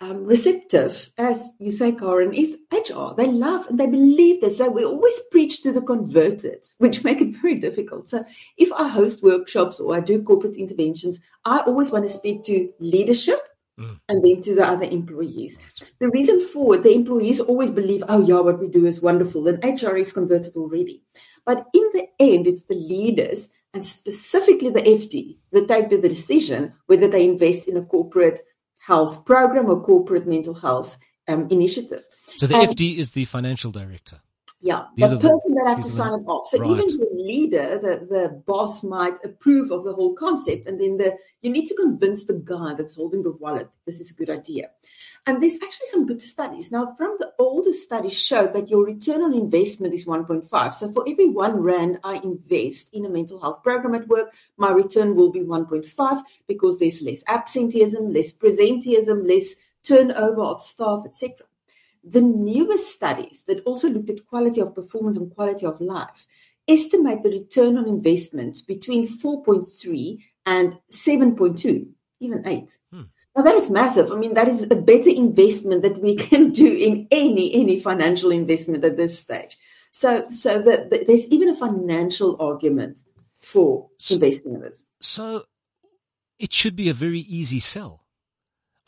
[0.00, 3.14] um, receptive, as you say, Karen, is HR.
[3.14, 4.56] They love and they believe this.
[4.56, 8.08] So we always preach to the converted, which make it very difficult.
[8.08, 8.24] So
[8.56, 12.72] if I host workshops or I do corporate interventions, I always want to speak to
[12.78, 13.40] leadership
[13.80, 13.98] mm.
[14.08, 15.58] and then to the other employees.
[15.98, 19.48] The reason for it, the employees always believe, oh yeah, what we do is wonderful,
[19.48, 21.02] and HR is converted already.
[21.44, 26.74] But in the end, it's the leaders and specifically the FD that take the decision
[26.86, 28.40] whether they invest in a corporate
[28.80, 30.96] health program or corporate mental health
[31.28, 32.02] um, initiative.
[32.36, 34.20] So the and, FD is the financial director.
[34.62, 36.46] Yeah, these the person the, that has to sign it off.
[36.46, 36.70] So right.
[36.70, 41.16] even the leader, the, the boss might approve of the whole concept, and then the
[41.40, 44.70] you need to convince the guy that's holding the wallet this is a good idea.
[45.26, 46.70] And there's actually some good studies.
[46.70, 50.74] Now, from the older studies showed that your return on investment is 1.5.
[50.74, 54.70] So for every one rand I invest in a mental health program at work, my
[54.70, 61.46] return will be 1.5 because there's less absenteeism, less presenteeism, less turnover of staff, etc.
[62.02, 66.26] The newest studies that also looked at quality of performance and quality of life
[66.66, 71.88] estimate the return on investment between 4.3 and 7.2,
[72.20, 72.78] even 8.
[72.92, 73.02] Hmm.
[73.36, 74.10] Now that is massive.
[74.10, 78.30] I mean, that is a better investment that we can do in any any financial
[78.30, 79.56] investment at this stage.
[79.92, 83.00] So, so the, the, there's even a financial argument
[83.40, 84.84] for so, investing in this.
[85.00, 85.44] So,
[86.38, 88.04] it should be a very easy sell.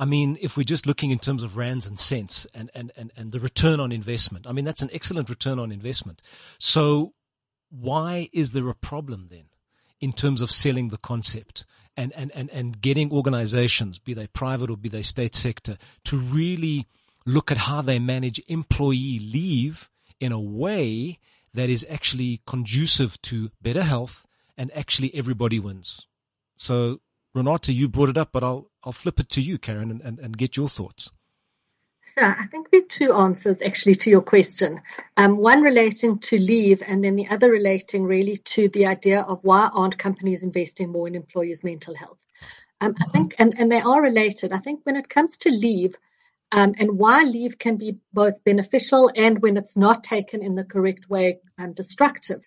[0.03, 3.13] I mean, if we're just looking in terms of rands and cents and, and, and,
[3.17, 6.21] and the return on investment, I mean, that's an excellent return on investment.
[6.59, 7.15] So,
[7.71, 9.45] why is there a problem then
[10.01, 11.65] in terms of selling the concept?
[11.97, 16.17] and, and, and, and getting organizations, be they private or be they state sector, to
[16.17, 16.87] really
[17.27, 21.19] look at how they manage employee leave in a way
[21.55, 26.07] that is actually conducive to better health and actually everybody wins.
[26.57, 27.01] So
[27.35, 30.19] Renata, you brought it up, but I'll, I'll flip it to you, Karen, and, and,
[30.19, 31.11] and get your thoughts.
[32.15, 32.37] Sure.
[32.39, 34.83] I think there are two answers actually to your question.
[35.17, 39.39] Um, one relating to leave, and then the other relating really to the idea of
[39.43, 42.19] why aren't companies investing more in employees' mental health.
[42.81, 44.53] Um, I think, and, and they are related.
[44.53, 45.97] I think when it comes to leave,
[46.51, 50.65] um, and why leave can be both beneficial and when it's not taken in the
[50.65, 52.45] correct way, um, destructive,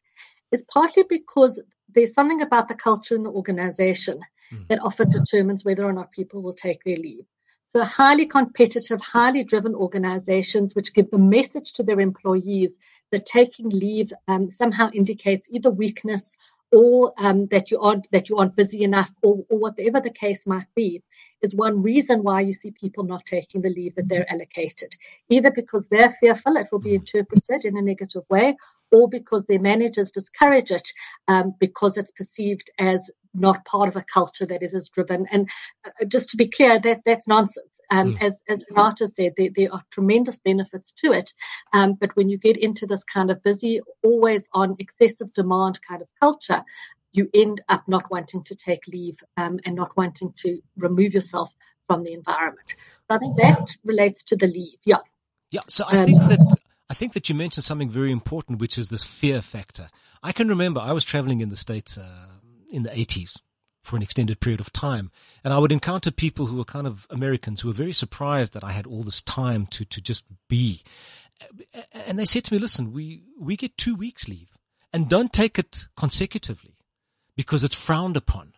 [0.52, 4.20] is partly because there's something about the culture in the organization
[4.52, 4.68] mm.
[4.68, 7.26] that often determines whether or not people will take their leave.
[7.66, 12.78] So highly competitive, highly driven organizations which give the message to their employees
[13.12, 16.38] that taking leave um, somehow indicates either weakness
[16.72, 20.46] or um, that you aren't that you aren't busy enough or, or whatever the case
[20.46, 21.02] might be
[21.42, 24.94] is one reason why you see people not taking the leave that they're allocated
[25.30, 28.56] either because they're fearful it will be interpreted in a negative way
[28.92, 30.92] or because their managers discourage it
[31.28, 35.26] um, because it's perceived as not part of a culture that is as driven.
[35.32, 35.50] And
[35.86, 37.68] uh, just to be clear, that that's nonsense.
[37.92, 38.22] Um, mm.
[38.22, 41.32] As as Renata said, there, there, are tremendous benefits to it.
[41.74, 46.02] Um, but when you get into this kind of busy, always on excessive demand kind
[46.02, 46.64] of culture,
[47.12, 51.52] you end up not wanting to take leave um, and not wanting to remove yourself
[51.88, 52.68] from the environment.
[53.08, 54.80] So I think that relates to the leave.
[54.84, 54.98] Yeah.
[55.52, 55.62] Yeah.
[55.68, 56.58] So I think that
[56.90, 59.90] I think that you mentioned something very important, which is this fear factor.
[60.22, 62.28] I can remember I was traveling in the States uh,
[62.76, 63.38] in the 80s
[63.84, 65.12] for an extended period of time.
[65.44, 68.64] And I would encounter people who were kind of Americans who were very surprised that
[68.64, 70.84] I had all this time to, to just be.
[71.94, 74.50] And they said to me, listen, we, we get two weeks leave
[74.92, 76.78] and don't take it consecutively
[77.36, 78.54] because it's frowned upon.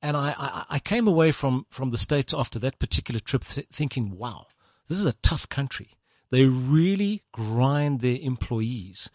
[0.00, 3.66] And I, I, I came away from, from the States after that particular trip th-
[3.72, 4.46] thinking, wow,
[4.88, 5.90] this is a tough country.
[6.30, 9.10] They really grind their employees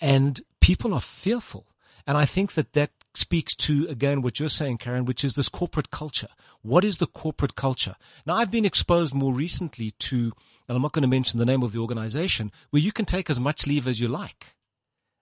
[0.00, 1.66] and people are fearful.
[2.06, 5.48] And I think that that speaks to, again, what you're saying, Karen, which is this
[5.48, 6.28] corporate culture.
[6.62, 7.96] What is the corporate culture?
[8.24, 10.32] Now, I've been exposed more recently to,
[10.68, 13.28] and I'm not going to mention the name of the organization, where you can take
[13.28, 14.54] as much leave as you like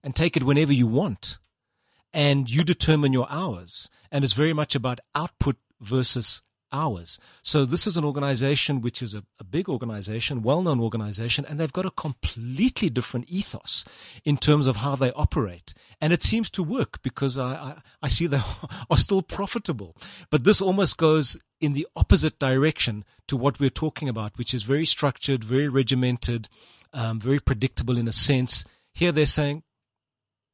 [0.05, 1.39] and take it whenever you want.
[2.13, 3.91] And you determine your hours.
[4.11, 6.43] And it's very much about output versus
[6.77, 7.19] hours.
[7.43, 11.73] So this is an organization which is a, a big organization, well-known organization, and they've
[11.73, 13.85] got a completely different ethos
[14.25, 15.73] in terms of how they operate.
[16.01, 18.41] And it seems to work because I, I, I see they
[18.91, 19.97] are still profitable.
[20.31, 24.63] But this almost goes in the opposite direction to what we're talking about, which is
[24.63, 26.49] very structured, very regimented,
[26.93, 28.65] um, very predictable in a sense.
[28.93, 29.63] Here they're saying,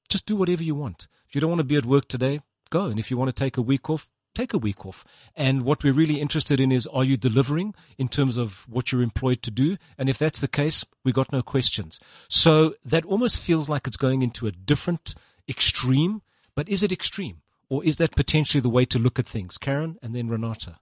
[0.08, 1.08] just do whatever you want.
[1.28, 2.86] If you don't want to be at work today, go.
[2.86, 5.04] And if you want to take a week off, take a week off.
[5.36, 9.02] And what we're really interested in is, are you delivering in terms of what you're
[9.02, 9.76] employed to do?
[9.98, 12.00] And if that's the case, we got no questions.
[12.28, 15.14] So that almost feels like it's going into a different
[15.48, 16.22] extreme,
[16.54, 17.42] but is it extreme?
[17.68, 19.56] Or is that potentially the way to look at things?
[19.58, 20.78] Karen and then Renata.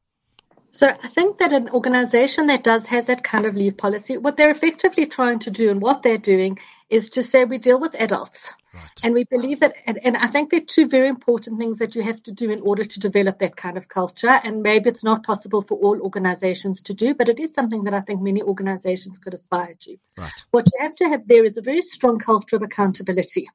[0.72, 4.36] So I think that an organization that does has that kind of leave policy, what
[4.36, 6.58] they're effectively trying to do and what they're doing
[6.90, 8.52] is to say we deal with adults.
[8.74, 9.00] Right.
[9.04, 11.94] And we believe that, and, and I think there are two very important things that
[11.94, 14.28] you have to do in order to develop that kind of culture.
[14.28, 17.94] And maybe it's not possible for all organizations to do, but it is something that
[17.94, 19.96] I think many organizations could aspire to.
[20.16, 20.44] Right.
[20.50, 23.48] What you have to have there is a very strong culture of accountability.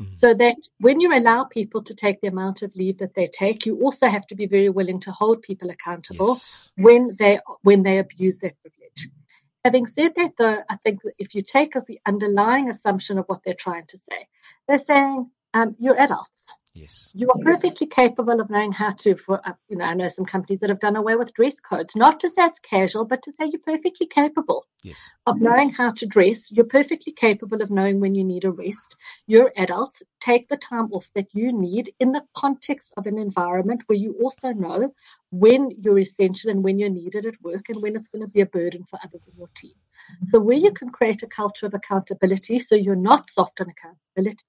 [0.00, 0.14] Mm-hmm.
[0.20, 3.66] So that when you allow people to take the amount of leave that they take,
[3.66, 6.72] you also have to be very willing to hold people accountable yes.
[6.76, 9.10] when they when they abuse that privilege.
[9.64, 13.42] Having said that, though, I think if you take as the underlying assumption of what
[13.44, 14.26] they're trying to say,
[14.66, 16.30] they're saying um, you're adults.
[16.74, 17.10] Yes.
[17.12, 20.24] You are perfectly capable of knowing how to, for, uh, you know, I know some
[20.24, 23.32] companies that have done away with dress codes, not to say it's casual, but to
[23.32, 24.98] say you're perfectly capable yes.
[25.26, 26.50] of knowing how to dress.
[26.50, 28.96] You're perfectly capable of knowing when you need a rest.
[29.26, 30.02] You're adults.
[30.20, 34.16] Take the time off that you need in the context of an environment where you
[34.22, 34.94] also know
[35.32, 38.42] when you're essential and when you're needed at work and when it's going to be
[38.42, 39.72] a burden for others in your team.
[40.30, 44.44] So where you can create a culture of accountability so you're not soft on accountability,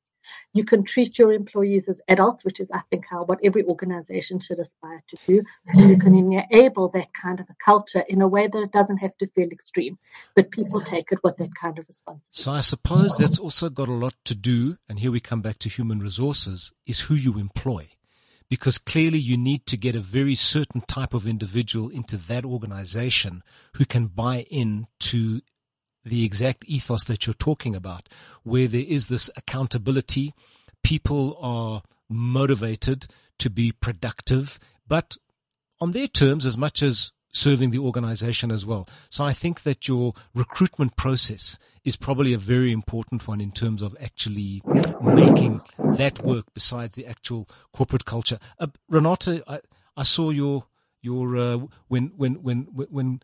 [0.53, 4.39] you can treat your employees as adults, which is, I think, how what every organization
[4.39, 5.41] should aspire to do.
[5.67, 8.97] And you can enable that kind of a culture in a way that it doesn't
[8.97, 9.97] have to feel extreme,
[10.35, 12.29] but people take it with that kind of responsibility.
[12.31, 15.59] So I suppose that's also got a lot to do, and here we come back
[15.59, 17.89] to human resources, is who you employ.
[18.49, 23.43] Because clearly you need to get a very certain type of individual into that organization
[23.75, 25.41] who can buy in to
[26.05, 28.09] the exact ethos that you're talking about,
[28.43, 30.33] where there is this accountability.
[30.83, 33.07] People are motivated
[33.39, 35.17] to be productive, but
[35.79, 38.87] on their terms as much as serving the organization as well.
[39.09, 43.81] So I think that your recruitment process is probably a very important one in terms
[43.81, 44.61] of actually
[45.01, 45.61] making
[45.97, 48.39] that work besides the actual corporate culture.
[48.59, 49.59] Uh, Renata, I,
[49.97, 50.65] I saw your,
[51.01, 53.21] your, uh, when, when, when, when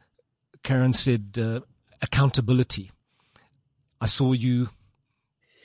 [0.64, 1.62] Karen said, uh,
[2.02, 2.92] accountability.
[4.02, 4.70] I saw you,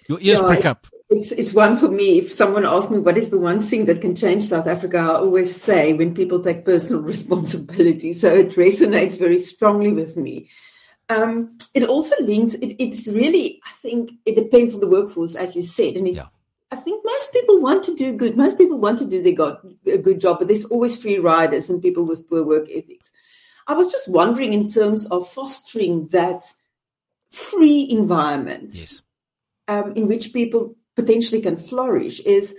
[0.09, 0.87] your ears yeah, prick up.
[1.11, 2.19] It's, it's one for me.
[2.19, 5.15] If someone asks me what is the one thing that can change South Africa, I
[5.17, 8.13] always say when people take personal responsibility.
[8.13, 10.49] So it resonates very strongly with me.
[11.11, 15.55] Um, it also links, it, it's really, I think it depends on the workforce, as
[15.55, 15.97] you said.
[15.97, 16.29] And it, yeah.
[16.71, 18.37] I think most people want to do good.
[18.37, 21.69] Most people want to do their got, a good job, but there's always free riders
[21.69, 23.13] and people with poor work ethics.
[23.67, 26.43] I was just wondering in terms of fostering that
[27.31, 29.03] free environment yes.
[29.69, 32.57] um, in which people potentially can flourish is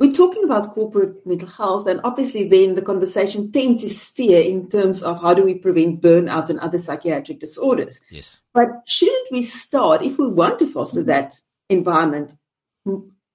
[0.00, 4.68] we're talking about corporate mental health and obviously then the conversation tend to steer in
[4.68, 8.00] terms of how do we prevent burnout and other psychiatric disorders.
[8.10, 8.40] Yes.
[8.54, 11.34] But shouldn't we start if we want to foster that
[11.68, 12.32] environment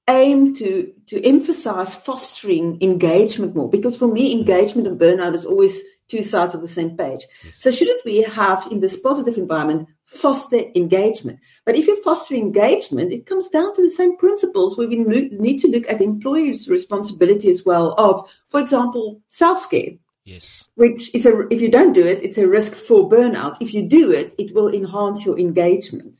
[0.07, 3.69] aim to to emphasize fostering engagement more?
[3.69, 7.25] Because for me engagement and burnout is always two sides of the same page.
[7.43, 7.55] Yes.
[7.59, 11.39] So shouldn't we have in this positive environment foster engagement?
[11.65, 15.59] But if you foster engagement, it comes down to the same principles where we need
[15.59, 19.93] to look at employers' responsibility as well of, for example, self-care.
[20.23, 20.65] Yes.
[20.73, 23.57] Which is a, if you don't do it, it's a risk for burnout.
[23.59, 26.17] If you do it, it will enhance your engagement.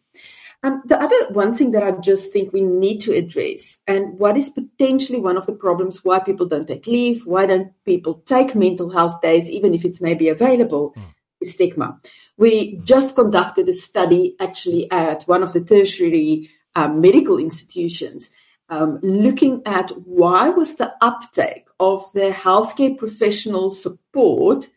[0.66, 4.36] Um, the other one thing that I just think we need to address, and what
[4.36, 8.56] is potentially one of the problems why people don't take leave, why don't people take
[8.56, 11.04] mental health days, even if it's maybe available, mm.
[11.40, 12.00] is stigma.
[12.38, 18.32] We just conducted a study actually at one of the tertiary um, medical institutions,
[18.68, 24.68] um, looking at why was the uptake of the healthcare professional support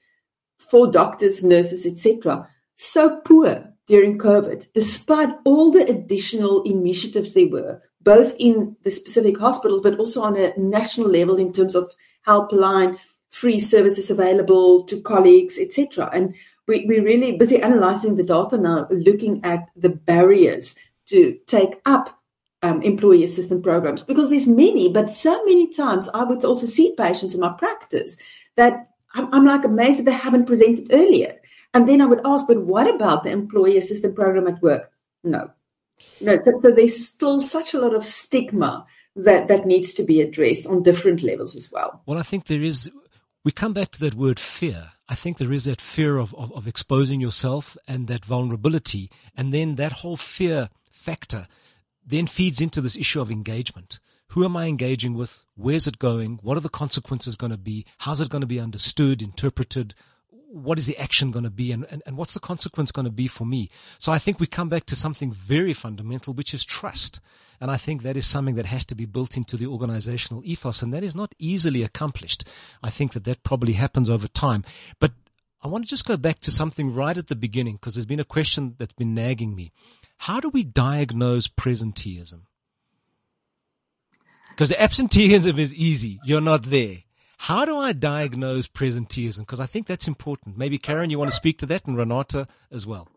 [0.59, 2.47] for doctors, nurses, etc.,
[2.77, 9.39] so poor during COVID, despite all the additional initiatives there were, both in the specific
[9.39, 11.91] hospitals, but also on a national level in terms of
[12.27, 12.99] helpline,
[13.31, 16.11] free services available to colleagues, etc.
[16.13, 16.35] And
[16.67, 22.19] we, we're really busy analyzing the data now, looking at the barriers to take up
[22.63, 26.95] um, employee assistance programs because there's many, but so many times I would also see
[26.97, 28.17] patients in my practice
[28.57, 31.37] that I'm, I'm like amazed that they haven't presented earlier.
[31.75, 34.91] And then I would ask, but what about the employee assistance program at work?
[35.23, 35.51] No.
[36.21, 40.21] No, so, so there's still such a lot of stigma that, that needs to be
[40.21, 42.03] addressed on different levels as well.
[42.07, 42.91] Well, I think there is,
[43.45, 44.93] we come back to that word fear.
[45.09, 49.11] I think there is that fear of, of, of exposing yourself and that vulnerability.
[49.35, 51.49] And then that whole fear factor
[52.07, 54.01] then feeds into this issue of engagement
[54.33, 55.47] who am I engaging with?
[55.57, 56.39] Where's it going?
[56.43, 57.87] What are the consequences going to be?
[57.99, 59.95] How's it going to be understood, interpreted?
[60.51, 61.73] What is the action going to be?
[61.73, 63.69] And, and, and what's the consequence going to be for me?
[63.99, 67.21] So I think we come back to something very fundamental, which is trust.
[67.61, 70.81] And I think that is something that has to be built into the organizational ethos.
[70.81, 72.45] And that is not easily accomplished.
[72.83, 74.65] I think that that probably happens over time.
[75.01, 75.13] But
[75.63, 78.21] I want to just go back to something right at the beginning because there's been
[78.21, 79.73] a question that's been nagging me.
[80.19, 82.43] How do we diagnose presenteeism?
[84.51, 86.21] Because absenteeism is easy.
[86.25, 86.99] You're not there.
[87.39, 89.41] How do I diagnose presenteeism?
[89.41, 90.59] Because I think that's important.
[90.59, 93.09] Maybe Karen, you want to speak to that and Renata as well.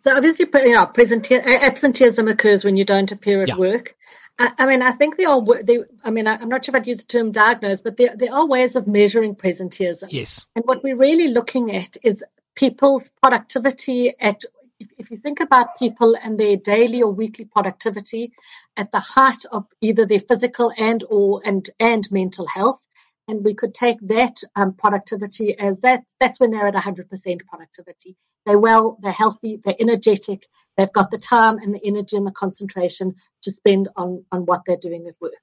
[0.00, 3.56] So obviously, you know, absenteeism occurs when you don't appear at yeah.
[3.56, 3.96] work.
[4.38, 5.44] I, I, mean, I think they are.
[5.62, 8.16] They, I mean, I, am not sure if I'd use the term diagnose, but there,
[8.16, 10.08] there are ways of measuring presenteeism.
[10.10, 10.46] Yes.
[10.56, 12.24] And what we're really looking at is
[12.54, 14.42] people's productivity at.
[14.80, 18.32] If, if you think about people and their daily or weekly productivity
[18.76, 22.80] at the height of either their physical and or and and mental health,
[23.28, 27.06] and we could take that um, productivity as that that's when they're at 100%
[27.46, 28.16] productivity
[28.48, 32.32] they're well, they're healthy, they're energetic, they've got the time and the energy and the
[32.32, 35.34] concentration to spend on, on what they're doing at work.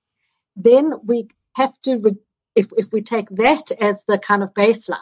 [0.55, 2.17] Then we have to, re-
[2.55, 4.97] if, if we take that as the kind of baseline,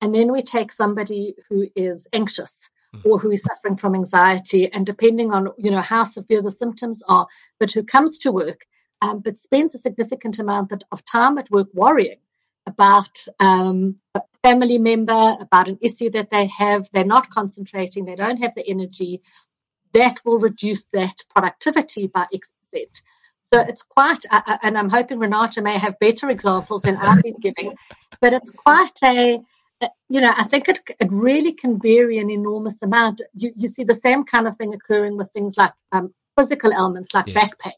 [0.00, 2.56] and then we take somebody who is anxious
[2.92, 3.00] hmm.
[3.04, 7.02] or who is suffering from anxiety, and depending on you know how severe the symptoms
[7.08, 7.26] are,
[7.58, 8.64] but who comes to work,
[9.02, 12.18] um, but spends a significant amount of time at work worrying
[12.66, 18.14] about um, a family member, about an issue that they have, they're not concentrating, they
[18.14, 19.20] don't have the energy,
[19.92, 23.02] that will reduce that productivity by X percent.
[23.52, 27.38] So it's quite, uh, and I'm hoping Renata may have better examples than I've been
[27.40, 27.74] giving,
[28.20, 29.40] but it's quite a,
[30.08, 33.20] you know, I think it, it really can vary an enormous amount.
[33.34, 37.14] You, you see the same kind of thing occurring with things like um, physical ailments
[37.14, 37.34] like yes.
[37.34, 37.72] back pain.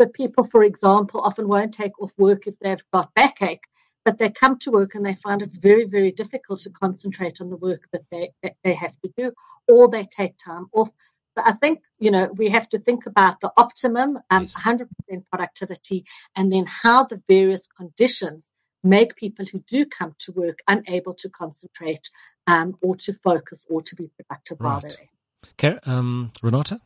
[0.00, 3.60] But people, for example, often won't take off work if they've got backache
[4.04, 7.50] but they come to work and they find it very, very difficult to concentrate on
[7.50, 9.32] the work that they that they have to do,
[9.68, 10.88] or they take time off.
[11.36, 14.56] But I think you know we have to think about the optimum, um, yes.
[14.58, 14.88] 100%
[15.30, 18.44] productivity, and then how the various conditions
[18.82, 22.08] make people who do come to work unable to concentrate
[22.46, 24.70] um, or to focus or to be productive right.
[24.70, 26.80] while they're um, Renata?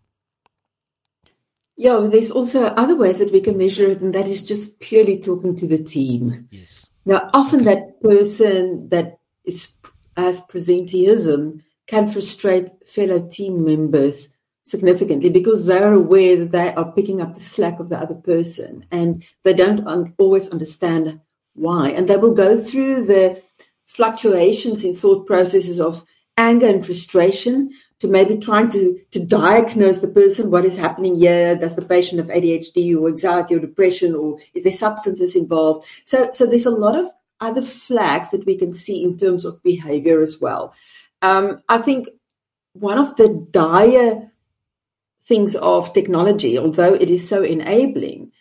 [1.77, 5.19] Yeah, there's also other ways that we can measure it, and that is just purely
[5.19, 6.49] talking to the team.
[6.51, 6.89] Yes.
[7.05, 7.75] Now, often okay.
[7.75, 9.73] that person that is
[10.17, 14.29] as presenteeism can frustrate fellow team members
[14.65, 18.87] significantly because they're aware that they are picking up the slack of the other person
[18.91, 21.21] and they don't un- always understand
[21.55, 21.91] why.
[21.91, 23.43] And they will go through the
[23.85, 26.05] fluctuations in thought processes of
[26.37, 27.71] anger and frustration
[28.01, 31.57] to maybe trying to, to diagnose the person what is happening here.
[31.57, 35.87] Does the patient have ADHD or anxiety or depression or is there substances involved?
[36.05, 37.07] So, so there's a lot of
[37.41, 40.75] other flags that we can see in terms of behavior as well.
[41.23, 42.09] Um, I think
[42.73, 44.31] one of the dire
[45.27, 48.33] things of technology, although it is so enabling,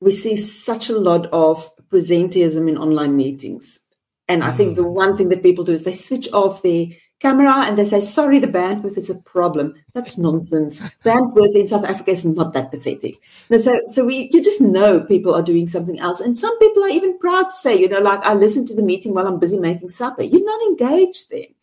[0.00, 3.80] we see such a lot of presenteeism in online meetings.
[4.28, 4.92] And I think the mm.
[4.92, 6.86] one thing that people do is they switch off their
[7.20, 9.74] camera and they say, sorry, the bandwidth is a problem.
[9.92, 10.80] That's nonsense.
[11.04, 13.20] bandwidth in South Africa is not that pathetic.
[13.50, 16.20] And so, so we, you just know people are doing something else.
[16.20, 18.82] And some people are even proud to say, you know, like I listen to the
[18.82, 20.22] meeting while I'm busy making supper.
[20.22, 21.54] You're not engaged then.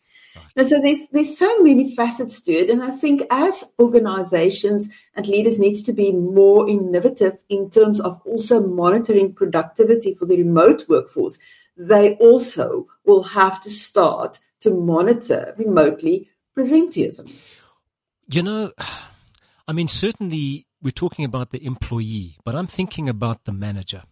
[0.56, 5.28] And so there's there's so many facets to it, and I think as organisations and
[5.28, 10.88] leaders needs to be more innovative in terms of also monitoring productivity for the remote
[10.88, 11.38] workforce.
[11.76, 17.30] They also will have to start to monitor remotely presenteeism?
[18.30, 18.72] You know,
[19.66, 24.02] I mean, certainly we're talking about the employee, but I'm thinking about the manager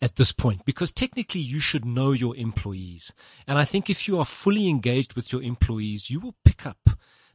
[0.00, 3.14] at this point because technically you should know your employees.
[3.46, 6.90] And I think if you are fully engaged with your employees, you will pick up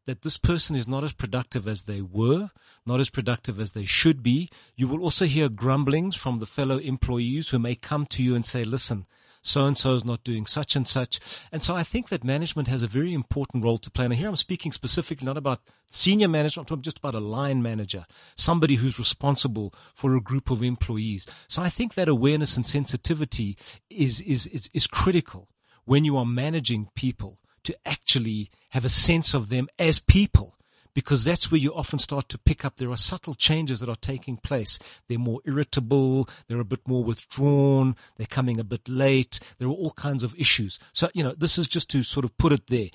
[0.06, 2.50] that this person is not as productive as they were,
[2.86, 4.50] not as productive as they should be.
[4.76, 8.46] You will also hear grumblings from the fellow employees who may come to you and
[8.46, 9.06] say, listen,
[9.42, 11.20] so and so is not doing such and such.
[11.52, 14.06] And so I think that management has a very important role to play.
[14.06, 17.62] And here I'm speaking specifically not about senior management, I'm talking just about a line
[17.62, 21.26] manager, somebody who's responsible for a group of employees.
[21.48, 23.58] So I think that awareness and sensitivity
[23.90, 25.48] is, is, is, is critical
[25.86, 30.57] when you are managing people to actually have a sense of them as people
[30.98, 33.96] because that's where you often start to pick up there are subtle changes that are
[33.98, 34.80] taking place.
[35.08, 39.72] They're more irritable, they're a bit more withdrawn, they're coming a bit late, there are
[39.72, 40.80] all kinds of issues.
[40.94, 42.90] So, you know, this is just to sort of put it there.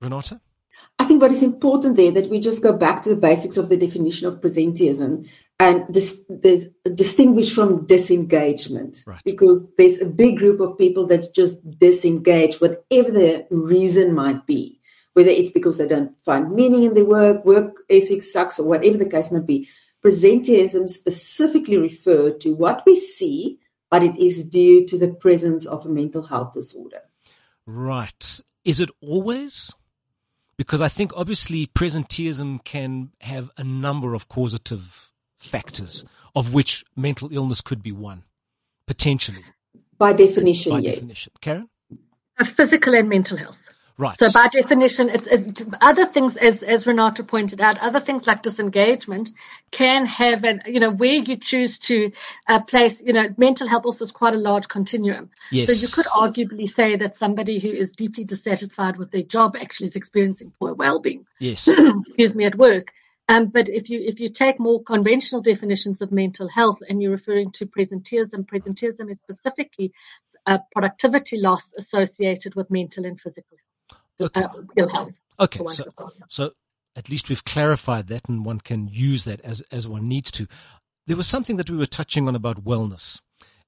[0.00, 0.42] Renata?
[1.00, 3.68] I think what is important there that we just go back to the basics of
[3.68, 5.28] the definition of presenteeism.
[5.58, 6.20] and dis-
[6.94, 9.20] distinguish from disengagement right.
[9.24, 14.80] because there's a big group of people that just disengage, whatever the reason might be,
[15.14, 18.98] whether it's because they don't find meaning in their work, work ethics sucks, or whatever
[18.98, 19.68] the case might be.
[20.04, 23.58] Presenteeism specifically refer to what we see,
[23.90, 27.00] but it is due to the presence of a mental health disorder.
[27.66, 28.40] Right.
[28.64, 29.72] Is it always?
[30.56, 36.04] Because I think obviously presenteeism can have a number of causative factors,
[36.34, 38.24] of which mental illness could be one,
[38.86, 39.44] potentially.
[39.96, 40.96] By definition, By yes.
[40.96, 41.32] definition.
[41.40, 41.68] Karen?
[42.38, 43.63] A physical and mental health.
[43.96, 44.18] Right.
[44.18, 48.42] So by definition, it's, it's, other things, as as Renata pointed out, other things like
[48.42, 49.30] disengagement
[49.70, 52.10] can have an you know where you choose to
[52.48, 53.00] uh, place.
[53.00, 55.30] You know, mental health also is quite a large continuum.
[55.52, 55.68] Yes.
[55.68, 59.86] So you could arguably say that somebody who is deeply dissatisfied with their job actually
[59.86, 61.26] is experiencing poor well-being.
[61.38, 61.68] Yes.
[61.68, 62.92] excuse me, at work.
[63.28, 67.12] Um, but if you if you take more conventional definitions of mental health and you're
[67.12, 69.92] referring to presenteeism, presenteeism is specifically
[70.46, 73.56] a productivity loss associated with mental and physical
[74.20, 74.42] Okay.
[74.42, 75.12] uh, ill health.
[75.40, 75.60] Okay.
[75.68, 75.84] So,
[76.28, 76.52] so
[76.96, 80.46] at least we've clarified that and one can use that as, as one needs to.
[81.06, 83.20] There was something that we were touching on about wellness.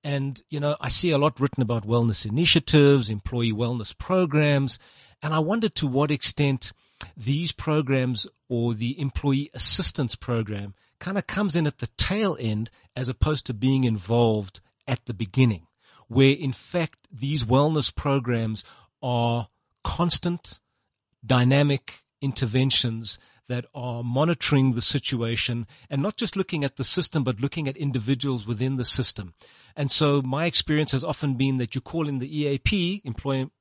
[0.04, 4.78] And, you know, I see a lot written about wellness initiatives, employee wellness programs,
[5.20, 6.72] and I wondered to what extent
[7.16, 12.70] these programs or the employee assistance program kind of comes in at the tail end
[12.94, 15.66] as opposed to being involved at the beginning,
[16.08, 18.64] where in fact these wellness programs
[19.02, 19.48] are
[19.86, 20.58] constant,
[21.24, 27.40] dynamic interventions that are monitoring the situation and not just looking at the system, but
[27.40, 29.32] looking at individuals within the system.
[29.76, 33.52] And so my experience has often been that you call in the EAP, Employment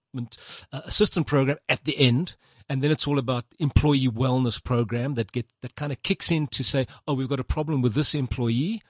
[0.74, 2.36] uh, Assistance Program, at the end.
[2.68, 6.48] And then it's all about employee wellness program that get, that kind of kicks in
[6.48, 8.82] to say, oh, we've got a problem with this employee.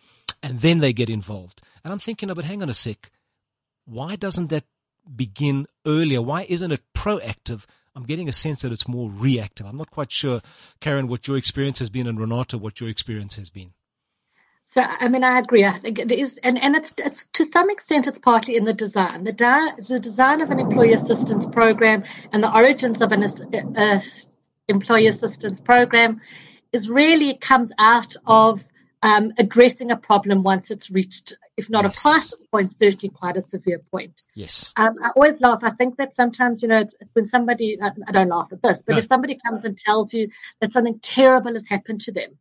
[0.41, 1.61] And then they get involved.
[1.83, 3.11] And I'm thinking, oh, but hang on a sec.
[3.83, 4.63] Why doesn't that
[5.13, 6.21] begin earlier?
[6.21, 7.65] Why isn't it proactive?
[7.95, 9.65] I'm getting a sense that it's more reactive.
[9.65, 10.41] I'm not quite sure,
[10.81, 13.73] Karen, what your experience has been, and Renata, what your experience has been.
[14.69, 15.63] So, I mean, I agree.
[15.63, 18.73] I think it is, and, and it's, it's to some extent, it's partly in the
[18.73, 19.23] design.
[19.23, 22.03] The, di- the design of an employee assistance program
[22.33, 24.01] and the origins of an uh,
[24.67, 26.19] employee assistance program
[26.73, 28.65] is really comes out of
[29.01, 31.97] um, addressing a problem once it's reached, if not yes.
[31.97, 34.21] a crisis point, certainly quite a severe point.
[34.33, 34.73] Yes.
[34.75, 35.59] Um, I always laugh.
[35.63, 38.83] I think that sometimes, you know, it's, when somebody, I, I, don't laugh at this,
[38.85, 38.99] but no.
[38.99, 40.29] if somebody comes and tells you
[40.59, 42.37] that something terrible has happened to them,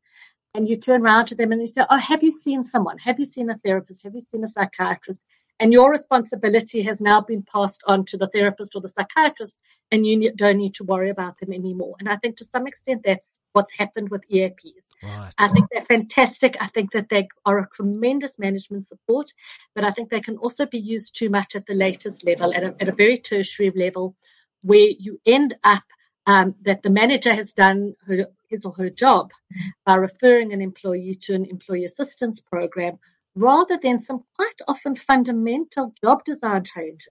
[0.55, 2.99] and you turn around to them and you say, Oh, have you seen someone?
[2.99, 4.03] Have you seen a therapist?
[4.05, 5.21] Have you seen a psychiatrist?
[5.61, 9.57] And your responsibility has now been passed on to the therapist or the psychiatrist,
[9.93, 11.95] and you don't need to worry about them anymore.
[12.01, 14.84] And I think to some extent that's what's happened with EAPs.
[15.05, 15.33] Right.
[15.39, 16.57] I think they're fantastic.
[16.61, 19.33] I think that they are a tremendous management support,
[19.75, 22.63] but I think they can also be used too much at the latest level, at
[22.63, 24.17] a, at a very tertiary level,
[24.63, 25.85] where you end up
[26.27, 29.31] um, that the manager has done her, his or her job
[29.85, 32.99] by referring an employee to an employee assistance program
[33.35, 37.09] rather than some quite often fundamental job design changes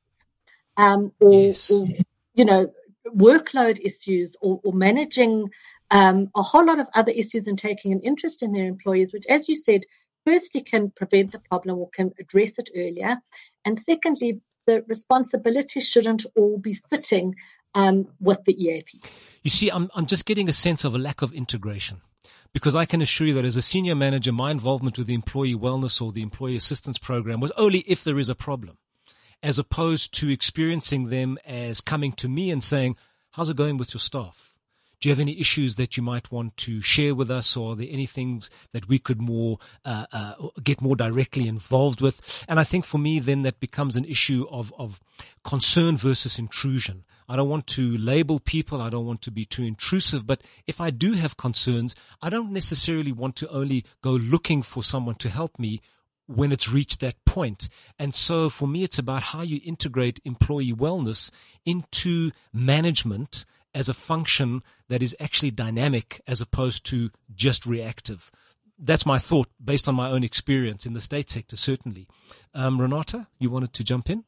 [0.78, 1.70] um, or, yes.
[1.70, 1.86] or,
[2.34, 2.72] you know,
[3.08, 5.50] workload issues or, or managing
[5.94, 9.26] um, a whole lot of other issues and taking an interest in their employees, which,
[9.30, 9.82] as you said,
[10.26, 13.18] firstly can prevent the problem or can address it earlier.
[13.64, 17.36] And secondly, the responsibility shouldn't all be sitting
[17.76, 19.02] um, with the EAP.
[19.44, 22.02] You see, I'm, I'm just getting a sense of a lack of integration
[22.54, 25.56] because I can assure you that as a senior manager, my involvement with the employee
[25.56, 28.80] wellness or the employee assistance program was only if there is a problem,
[29.44, 32.96] as opposed to experiencing them as coming to me and saying,
[33.32, 34.53] how's it going with your staff?
[35.04, 37.76] Do you have any issues that you might want to share with us, or are
[37.76, 42.46] there any things that we could more uh, uh, get more directly involved with?
[42.48, 45.02] And I think for me, then that becomes an issue of of
[45.44, 47.04] concern versus intrusion.
[47.28, 48.82] I don't want to label people.
[48.82, 50.26] I don't want to be too intrusive.
[50.26, 54.86] But if I do have concerns, I don't necessarily want to only go looking for
[54.86, 55.82] someone to help me
[56.28, 57.68] when it's reached that point.
[58.00, 61.30] And so for me, it's about how you integrate employee wellness
[61.66, 63.44] into management
[63.74, 68.32] as a function that is actually dynamic as opposed to just reactive.
[68.78, 72.08] That's my thought based on my own experience in the state sector, certainly.
[72.54, 74.24] Um, Renata, you wanted to jump in?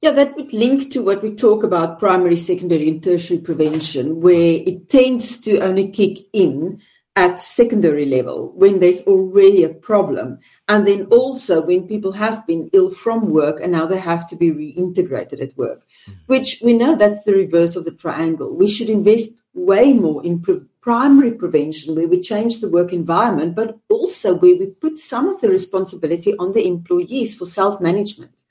[0.00, 4.62] Yeah, that would link to what we talk about primary, secondary, and tertiary prevention, where
[4.64, 6.80] it tends to only kick in
[7.20, 10.38] at secondary level when there's already a problem.
[10.66, 14.36] And then also when people have been ill from work and now they have to
[14.36, 15.84] be reintegrated at work,
[16.26, 18.56] which we know that's the reverse of the triangle.
[18.56, 23.54] We should invest way more in pre- primary prevention where we change the work environment,
[23.54, 28.44] but also where we put some of the responsibility on the employees for self-management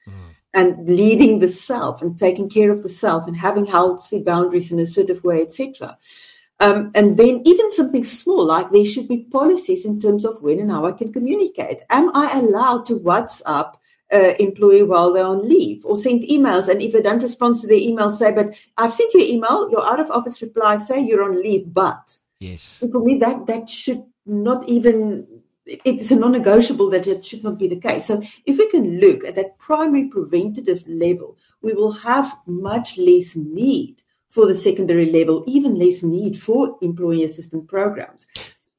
[0.54, 4.80] and leading the self and taking care of the self and having healthy boundaries in
[4.80, 5.98] a assertive way, etc.
[6.62, 10.60] Um, and then even something small, like there should be policies in terms of when
[10.60, 11.80] and how I can communicate.
[11.90, 13.76] Am I allowed to WhatsApp
[14.12, 16.68] uh, employee while they're on leave or send emails.
[16.68, 19.70] And if they don't respond to their email, say, but I've sent you an email,
[19.70, 22.20] your out of office reply say you're on leave, but.
[22.40, 22.84] Yes.
[22.92, 25.28] For me, that, that should not even,
[25.66, 28.06] it's a non-negotiable that it should not be the case.
[28.06, 33.36] So if we can look at that primary preventative level, we will have much less
[33.36, 38.28] need for the secondary level, even less need for employee assistance programs.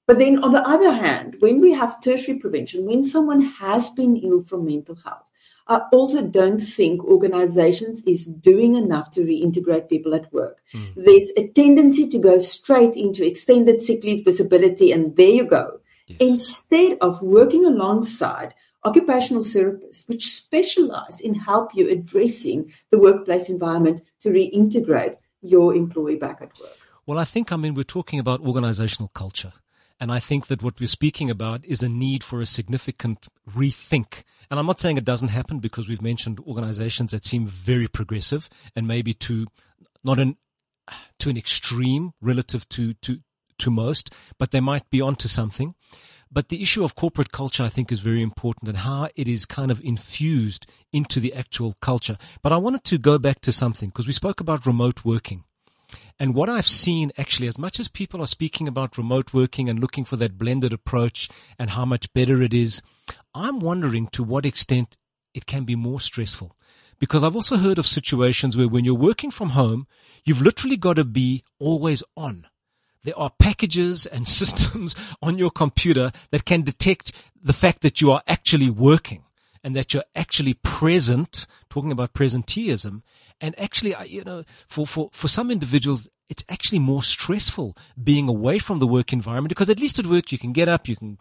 [0.07, 4.17] But then on the other hand, when we have tertiary prevention, when someone has been
[4.17, 5.31] ill from mental health,
[5.69, 10.61] I also don't think organizations is doing enough to reintegrate people at work.
[10.75, 10.95] Mm.
[10.97, 15.79] There's a tendency to go straight into extended sick leave disability and there you go.
[16.09, 16.19] Yes.
[16.21, 24.01] Instead of working alongside occupational therapists, which specialize in help you addressing the workplace environment
[24.23, 26.77] to reintegrate your employee back at work.
[27.07, 29.53] Well, I think, I mean, we're talking about organizational culture.
[29.99, 34.23] And I think that what we're speaking about is a need for a significant rethink.
[34.51, 38.49] And I'm not saying it doesn't happen because we've mentioned organizations that seem very progressive
[38.75, 39.47] and maybe to
[40.03, 40.37] not an,
[41.19, 43.21] to an extreme relative to, to,
[43.59, 45.75] to most, but they might be onto something.
[46.33, 49.47] But the issue of corporate culture, I think, is very important and how it is
[49.47, 52.17] kind of infused into the actual culture.
[52.43, 55.45] But I wanted to go back to something because we spoke about remote working.
[56.21, 59.81] And what I've seen actually, as much as people are speaking about remote working and
[59.81, 61.29] looking for that blended approach
[61.59, 62.81] and how much better it is,
[63.35, 64.97] I'm wondering to what extent
[65.35, 66.57] it can be more stressful.
[67.01, 69.87] Because I've also heard of situations where when you're working from home,
[70.25, 72.47] you've literally got to be always on.
[73.05, 78.11] There are packages and systems on your computer that can detect the fact that you
[78.13, 79.25] are actually working
[79.63, 83.03] and that you're actually present, talking about presenteeism,
[83.41, 88.59] and actually, you know, for, for, for some individuals, it's actually more stressful being away
[88.59, 91.19] from the work environment because at least at work you can get up, you can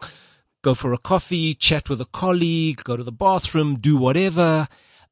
[0.62, 4.68] go for a coffee, chat with a colleague, go to the bathroom, do whatever,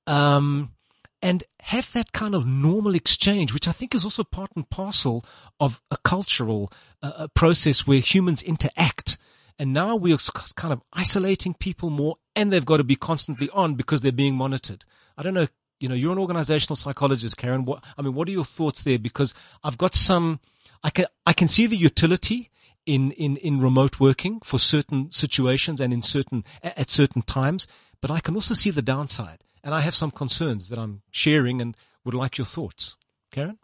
[0.07, 0.73] um,
[1.21, 5.25] and have that kind of normal exchange, which I think is also part and parcel
[5.59, 6.71] of a cultural
[7.03, 9.19] uh, process where humans interact.
[9.59, 10.19] And now we're
[10.55, 14.37] kind of isolating people more and they've got to be constantly on because they're being
[14.37, 14.85] monitored.
[15.17, 15.49] I don't know
[15.81, 17.65] you know, you're an organizational psychologist, Karen.
[17.65, 18.99] What, I mean, what are your thoughts there?
[18.99, 20.41] Because I've got some,
[20.83, 22.51] I can, I can see the utility
[22.87, 27.67] in, in, in remote working for certain situations and in certain, at certain times,
[28.01, 29.45] but I can also see the downside.
[29.63, 32.97] And I have some concerns that I'm sharing and would like your thoughts.
[33.31, 33.59] Karen?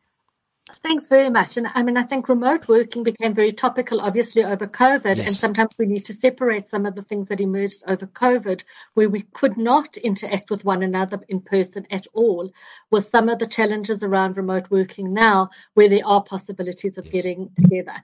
[0.82, 1.58] Thanks very much.
[1.58, 5.16] And I mean, I think remote working became very topical, obviously, over COVID.
[5.16, 5.28] Yes.
[5.28, 8.62] And sometimes we need to separate some of the things that emerged over COVID,
[8.94, 12.50] where we could not interact with one another in person at all,
[12.90, 17.12] with some of the challenges around remote working now, where there are possibilities of yes.
[17.12, 17.94] getting together.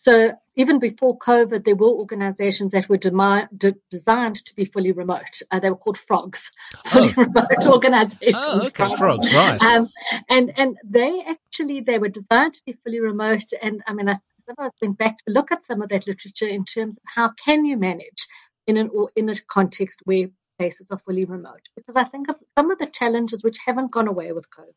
[0.00, 5.42] So even before COVID, there were organizations that were de- designed to be fully remote.
[5.50, 6.52] Uh, they were called frogs,
[6.86, 7.22] fully oh.
[7.22, 8.36] remote organizations.
[8.36, 9.60] Oh, okay, frogs, right.
[9.60, 9.88] Um,
[10.30, 13.50] and, and they actually, they were designed to be fully remote.
[13.60, 14.18] And I mean, I,
[14.56, 17.64] I went back to look at some of that literature in terms of how can
[17.64, 18.28] you manage
[18.68, 20.28] in an, or in a context where
[20.60, 21.62] places are fully remote.
[21.74, 24.74] Because I think of some of the challenges which haven't gone away with COVID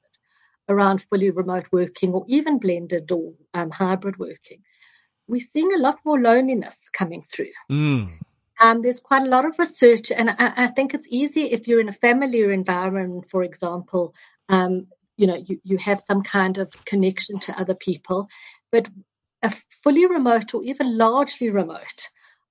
[0.68, 4.64] around fully remote working or even blended or um, hybrid working
[5.32, 7.54] we're seeing a lot more loneliness coming through.
[7.72, 8.12] Mm.
[8.60, 11.80] Um, there's quite a lot of research, and I, I, think it's easy if you're
[11.80, 14.14] in a familiar environment, for example,
[14.50, 18.28] um, you know, you, you have some kind of connection to other people,
[18.72, 18.88] but
[19.42, 19.52] a
[19.84, 22.10] fully remote or even largely remote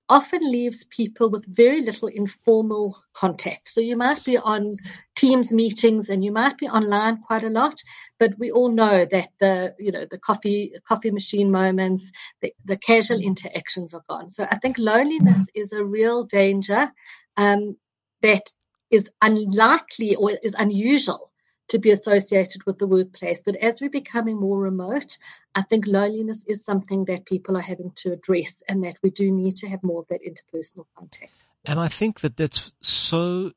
[0.08, 3.68] often leaves people with very little informal contact.
[3.68, 4.76] So you might be on
[5.14, 7.80] Teams meetings and you might be online quite a lot,
[8.20, 12.12] but we all know that the you know the coffee coffee machine moments,
[12.42, 14.30] the, the casual interactions are gone.
[14.30, 16.92] So I think loneliness is a real danger
[17.36, 17.76] um,
[18.22, 18.52] that
[18.90, 21.32] is unlikely or is unusual
[21.68, 23.42] to be associated with the workplace.
[23.42, 25.16] But as we're becoming more remote,
[25.54, 29.30] I think loneliness is something that people are having to address and that we do
[29.30, 31.32] need to have more of that interpersonal contact.
[31.64, 33.52] And I think that that's so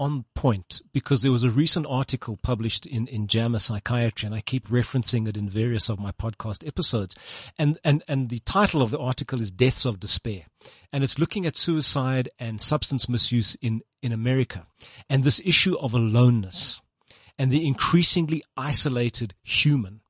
[0.00, 4.40] on point because there was a recent article published in, in JAMA Psychiatry and I
[4.40, 7.14] keep referencing it in various of my podcast episodes.
[7.58, 10.46] And, and, and the title of the article is Deaths of Despair.
[10.90, 14.66] And it's looking at suicide and substance misuse in, in America
[15.10, 16.80] and this issue of aloneness
[17.38, 20.00] and the increasingly isolated human.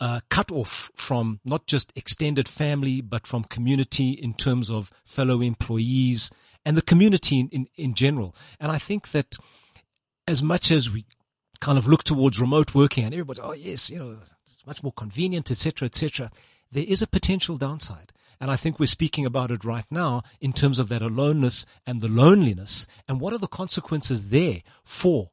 [0.00, 5.40] uh, cut off from not just extended family, but from community in terms of fellow
[5.40, 6.30] employees
[6.66, 8.34] and the community in, in, in general.
[8.60, 9.36] And I think that
[10.26, 11.06] as much as we
[11.60, 14.92] kind of look towards remote working and everybody, oh yes, you know, it's much more
[14.92, 16.30] convenient, etc., etc.,
[16.72, 18.12] there is a potential downside.
[18.40, 22.00] And I think we're speaking about it right now in terms of that aloneness and
[22.00, 25.30] the loneliness and what are the consequences there for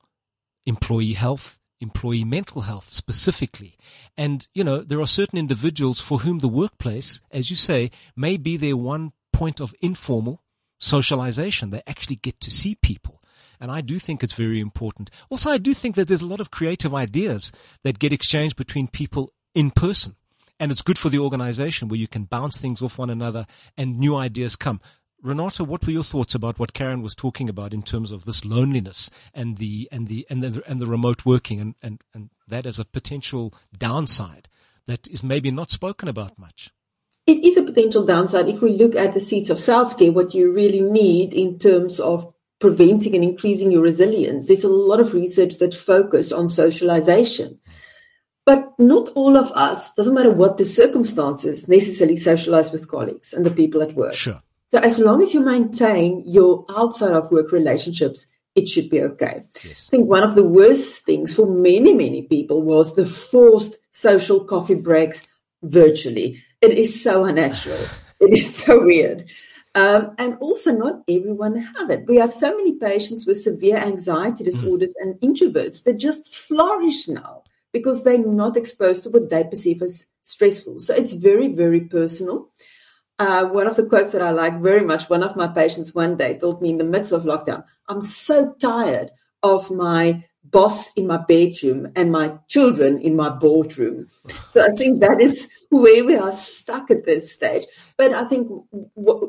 [0.68, 3.76] employee health, employee mental health specifically.
[4.16, 8.38] And, you know, there are certain individuals for whom the workplace, as you say, may
[8.38, 10.43] be their one point of informal
[10.84, 11.70] socialization.
[11.70, 13.22] They actually get to see people.
[13.60, 15.10] And I do think it's very important.
[15.30, 17.52] Also, I do think that there's a lot of creative ideas
[17.84, 20.16] that get exchanged between people in person.
[20.60, 23.46] And it's good for the organization where you can bounce things off one another
[23.78, 24.82] and new ideas come.
[25.22, 28.44] Renata, what were your thoughts about what Karen was talking about in terms of this
[28.44, 32.66] loneliness and the and the and the and the remote working and, and, and that
[32.66, 34.50] as a potential downside
[34.86, 36.72] that is maybe not spoken about much?
[37.26, 40.34] It is a potential downside if we look at the seats of self care, what
[40.34, 44.48] you really need in terms of preventing and increasing your resilience.
[44.48, 47.60] There's a lot of research that focus on socialization.
[48.46, 53.46] But not all of us, doesn't matter what the circumstances, necessarily socialize with colleagues and
[53.46, 54.14] the people at work.
[54.14, 54.42] Sure.
[54.68, 59.44] So as long as you maintain your outside of work relationships, it should be okay.
[59.64, 59.88] Yes.
[59.88, 64.44] I think one of the worst things for many, many people was the forced social
[64.44, 65.28] coffee breaks
[65.62, 66.44] virtually.
[66.64, 67.86] It is so unnatural.
[68.22, 69.30] it is so weird.
[69.76, 72.06] Um, and also, not everyone have it.
[72.08, 75.02] We have so many patients with severe anxiety disorders mm.
[75.02, 77.44] and introverts that just flourish now
[77.74, 80.80] because they're not exposed to what they perceive as stressful.
[80.80, 82.50] So it's very, very personal.
[83.20, 86.16] Uh, one of the quotes that I like very much, one of my patients one
[86.16, 89.12] day told me in the midst of lockdown, I'm so tired
[89.42, 94.08] of my boss in my bedroom and my children in my boardroom.
[94.48, 97.66] So I think that is where we are stuck at this stage.
[97.98, 98.50] But I think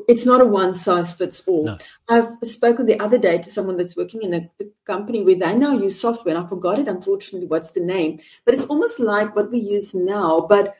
[0.07, 1.65] it's not a one size fits all.
[1.65, 1.77] No.
[2.07, 5.55] I've spoken the other day to someone that's working in a, a company where they
[5.55, 8.19] now use software, and I forgot it, unfortunately, what's the name.
[8.45, 10.75] But it's almost like what we use now, but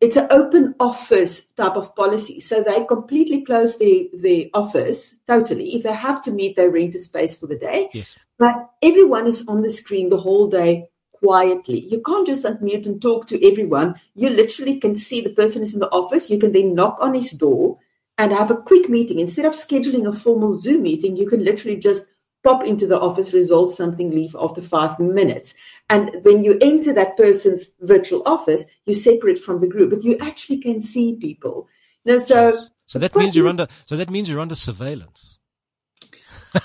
[0.00, 2.40] it's an open office type of policy.
[2.40, 5.74] So they completely close the, the office totally.
[5.74, 7.88] If they have to meet, they rent a space for the day.
[7.92, 8.16] Yes.
[8.38, 11.86] But everyone is on the screen the whole day quietly.
[11.86, 13.94] You can't just unmute and talk to everyone.
[14.14, 16.30] You literally can see the person is in the office.
[16.30, 17.78] You can then knock on his door
[18.18, 19.18] and have a quick meeting.
[19.18, 22.04] Instead of scheduling a formal Zoom meeting, you can literally just
[22.42, 25.54] pop into the office, resolve something, leave after five minutes.
[25.88, 30.16] And when you enter that person's virtual office, you separate from the group, but you
[30.20, 31.68] actually can see people.
[32.04, 35.38] You know, so so that means you're under so that means you're under surveillance.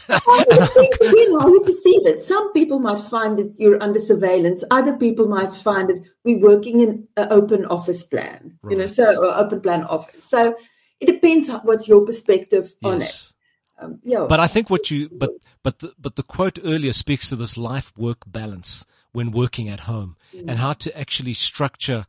[0.10, 2.20] Oh, it depends again how you perceive it.
[2.20, 4.64] Some people might find that you're under surveillance.
[4.72, 8.58] Other people might find that we're working in an open office plan.
[8.64, 8.72] Right.
[8.72, 10.24] You know, so open plan office.
[10.24, 10.56] So
[11.00, 12.84] it depends what's your perspective yes.
[12.84, 13.34] on it.
[13.78, 14.26] Um, yeah.
[14.28, 15.32] But I think what you, but,
[15.64, 19.82] but the, but the quote earlier speaks to this life work balance when working at
[19.82, 20.50] home mm-hmm.
[20.50, 22.06] and how to actually structure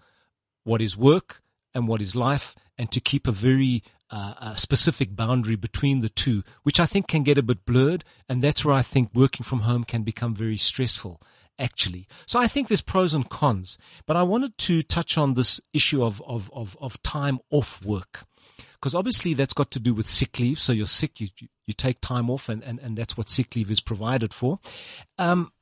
[0.64, 1.42] what is work
[1.74, 6.08] and what is life and to keep a very uh, a specific boundary between the
[6.08, 8.04] two, which I think can get a bit blurred.
[8.28, 11.20] And that's where I think working from home can become very stressful,
[11.58, 12.06] actually.
[12.26, 16.04] So I think there's pros and cons, but I wanted to touch on this issue
[16.04, 18.24] of, of, of, of time off work
[18.76, 20.60] because obviously that's got to do with sick leave.
[20.60, 21.28] So you're sick, you,
[21.66, 24.58] you take time off and, and, and that's what sick leave is provided for.
[25.18, 25.52] Um,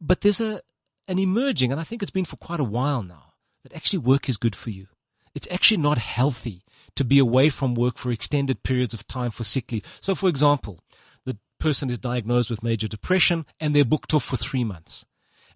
[0.00, 0.60] but there's a,
[1.08, 4.28] an emerging, and I think it's been for quite a while now, that actually work
[4.28, 4.88] is good for you.
[5.34, 6.64] It's actually not healthy
[6.96, 9.98] to be away from work for extended periods of time for sick leave.
[10.00, 10.80] So for example,
[11.24, 15.06] the person is diagnosed with major depression and they're booked off for three months.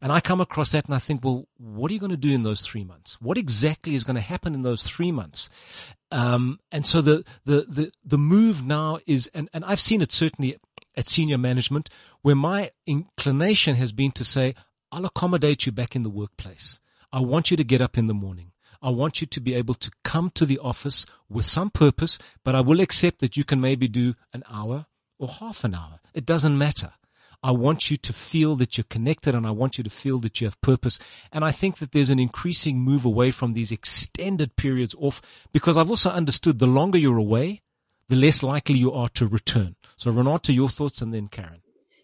[0.00, 2.32] And I come across that and I think, well, what are you going to do
[2.32, 3.20] in those three months?
[3.20, 5.48] What exactly is going to happen in those three months?
[6.10, 10.12] Um, and so the, the, the, the move now is, and, and I've seen it
[10.12, 10.56] certainly
[10.96, 11.90] at senior management
[12.22, 14.54] where my inclination has been to say,
[14.92, 16.80] I'll accommodate you back in the workplace.
[17.12, 18.52] I want you to get up in the morning.
[18.82, 22.54] I want you to be able to come to the office with some purpose, but
[22.54, 24.86] I will accept that you can maybe do an hour
[25.18, 26.00] or half an hour.
[26.14, 26.92] It doesn't matter.
[27.46, 30.40] I want you to feel that you're connected and I want you to feel that
[30.40, 30.98] you have purpose.
[31.30, 35.22] And I think that there's an increasing move away from these extended periods off
[35.52, 37.62] because I've also understood the longer you're away,
[38.08, 39.76] the less likely you are to return.
[39.96, 41.62] So Renata, your thoughts and then Karen.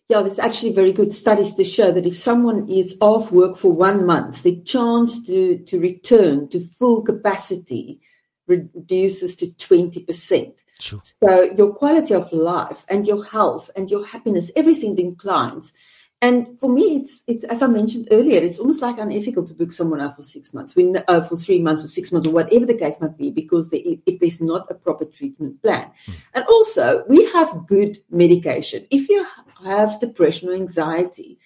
[0.09, 3.73] Yeah, there's actually very good studies to show that if someone is off work for
[3.73, 8.01] one month, the chance to, to return to full capacity
[8.47, 10.53] reduces to 20%.
[10.83, 11.01] Sure.
[11.05, 15.73] So your quality of life and your health and your happiness, everything declines.
[16.21, 19.71] And for me, it's it's as I mentioned earlier, it's almost like unethical to book
[19.71, 22.67] someone out for six months, we, uh, for three months or six months or whatever
[22.67, 25.89] the case might be, because they, if there's not a proper treatment plan.
[26.07, 26.15] Mm.
[26.35, 28.85] And also, we have good medication.
[28.91, 29.25] If you
[29.65, 31.39] have depression or anxiety,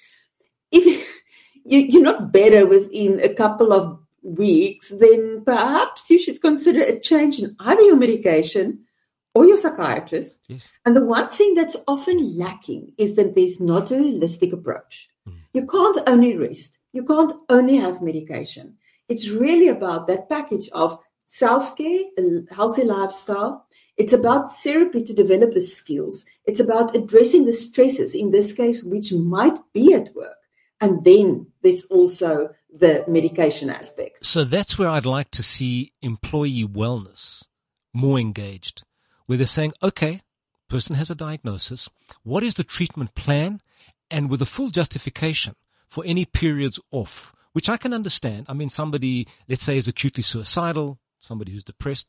[0.73, 0.85] if
[1.65, 6.99] you, you're not better within a couple of weeks, then perhaps you should consider a
[6.99, 8.86] change in either your medication
[9.37, 10.39] or your psychiatrist.
[10.49, 10.73] Yes.
[10.87, 15.11] And the one thing that's often lacking is that there's not a holistic approach.
[15.29, 15.35] Mm.
[15.53, 18.79] You can't only rest, you can't only have medication.
[19.11, 23.67] It's really about that package of self care, a healthy lifestyle.
[23.99, 26.25] It's about therapy to develop the skills.
[26.47, 30.37] It's about addressing the stresses, in this case, which might be at work.
[30.81, 34.25] And then there's also the medication aspect.
[34.25, 37.43] So that's where I'd like to see employee wellness
[37.95, 38.83] more engaged
[39.27, 40.23] where they're saying, okay,
[40.69, 41.89] person has a diagnosis.
[42.23, 43.61] What is the treatment plan?
[44.11, 45.55] And with a full justification
[45.89, 48.47] for any periods off, which I can understand.
[48.49, 52.07] I mean, somebody, let's say is acutely suicidal, somebody who's depressed,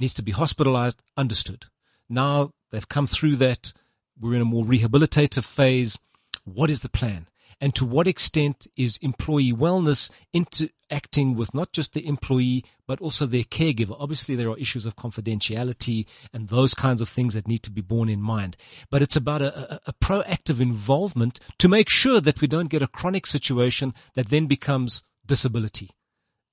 [0.00, 1.66] needs to be hospitalized, understood.
[2.08, 3.72] Now they've come through that.
[4.20, 5.98] We're in a more rehabilitative phase.
[6.44, 7.28] What is the plan?
[7.60, 13.26] And to what extent is employee wellness interacting with not just the employee, but also
[13.26, 13.96] their caregiver?
[13.98, 17.80] Obviously, there are issues of confidentiality and those kinds of things that need to be
[17.80, 18.56] borne in mind.
[18.90, 22.82] But it's about a, a, a proactive involvement to make sure that we don't get
[22.82, 25.90] a chronic situation that then becomes disability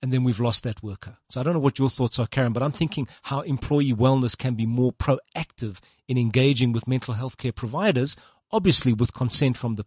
[0.01, 1.18] and then we've lost that worker.
[1.32, 4.38] So I don't know what your thoughts are, Karen, but I'm thinking how employee wellness
[4.38, 8.16] can be more proactive in engaging with mental health care providers,
[8.51, 9.86] obviously with consent from the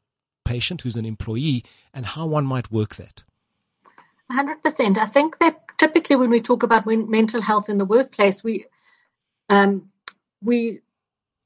[0.49, 3.25] patient who's an employee and how one might work that?
[4.33, 4.99] 100%.
[4.99, 8.67] I think that typically when we talk about mental health in the workplace, we
[9.51, 9.91] um,
[10.43, 10.81] we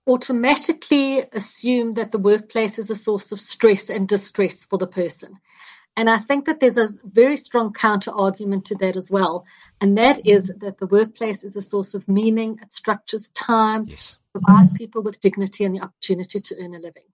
[0.06, 5.38] automatically assume that the workplace is a source of stress and distress for the person.
[5.96, 9.44] And I think that there's a very strong counter argument to that as well.
[9.80, 14.18] And that is that the workplace is a source of meaning, it structures time, yes.
[14.32, 17.04] provides people with dignity and the opportunity to earn a living.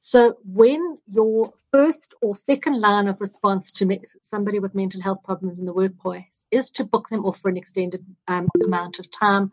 [0.00, 5.58] So when your first or second line of response to somebody with mental health problems
[5.58, 9.52] in the workplace is to book them off for an extended um, amount of time,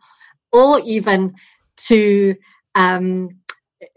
[0.50, 1.34] or even
[1.86, 2.34] to
[2.74, 3.38] um,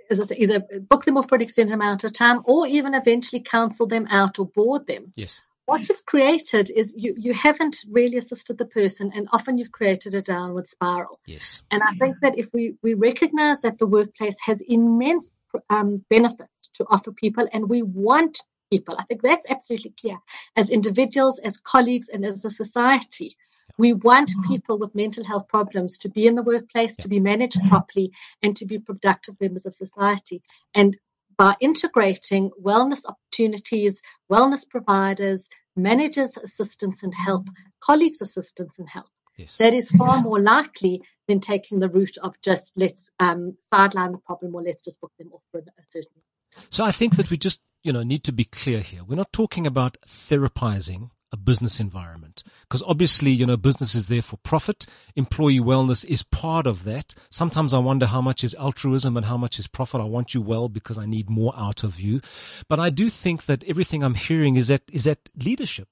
[0.10, 2.94] as I say, either book them off for an extended amount of time, or even
[2.94, 5.14] eventually counsel them out or board them.
[5.16, 5.42] Yes.
[5.66, 10.14] What you've created is you, you haven't really assisted the person, and often you've created
[10.14, 11.22] a downward spiral.
[11.26, 11.64] Yes.
[11.72, 15.30] And I think that if we, we recognize that the workplace has immense
[15.70, 18.42] um, benefits to offer people, and we want
[18.72, 18.96] people.
[18.98, 20.18] I think that's absolutely clear.
[20.56, 23.36] As individuals, as colleagues, and as a society,
[23.78, 24.54] we want mm-hmm.
[24.54, 28.12] people with mental health problems to be in the workplace, to be managed properly,
[28.44, 30.42] and to be productive members of society.
[30.76, 30.98] And
[31.38, 37.48] by integrating wellness opportunities, wellness providers, managers' assistance and help,
[37.80, 39.08] colleagues' assistance and help,
[39.38, 39.58] Yes.
[39.58, 44.18] That is far more likely than taking the route of just let's um, sideline the
[44.20, 46.22] problem or let's just book them off for a certain.
[46.70, 49.04] So I think that we just you know need to be clear here.
[49.04, 54.22] We're not talking about therapizing a business environment because obviously you know business is there
[54.22, 59.16] for profit employee wellness is part of that sometimes i wonder how much is altruism
[59.16, 62.02] and how much is profit i want you well because i need more out of
[62.02, 62.20] you
[62.68, 65.88] but i do think that everything i'm hearing is that is that leadership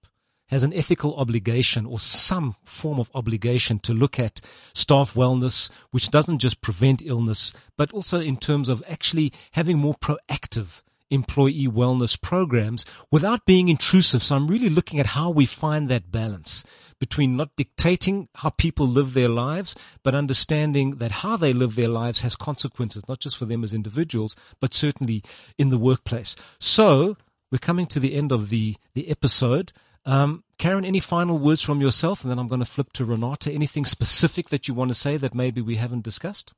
[0.50, 4.42] has an ethical obligation or some form of obligation to look at
[4.74, 9.96] staff wellness, which doesn't just prevent illness, but also in terms of actually having more
[9.96, 10.82] proactive
[11.12, 14.22] employee wellness programs without being intrusive.
[14.22, 16.64] So I'm really looking at how we find that balance
[17.00, 21.88] between not dictating how people live their lives, but understanding that how they live their
[21.88, 25.24] lives has consequences, not just for them as individuals, but certainly
[25.58, 26.36] in the workplace.
[26.60, 27.18] So
[27.52, 29.72] we're coming to the end of the, the episode.
[30.10, 32.24] Um, Karen, any final words from yourself?
[32.24, 33.52] And then I'm going to flip to Renata.
[33.52, 36.52] Anything specific that you want to say that maybe we haven't discussed?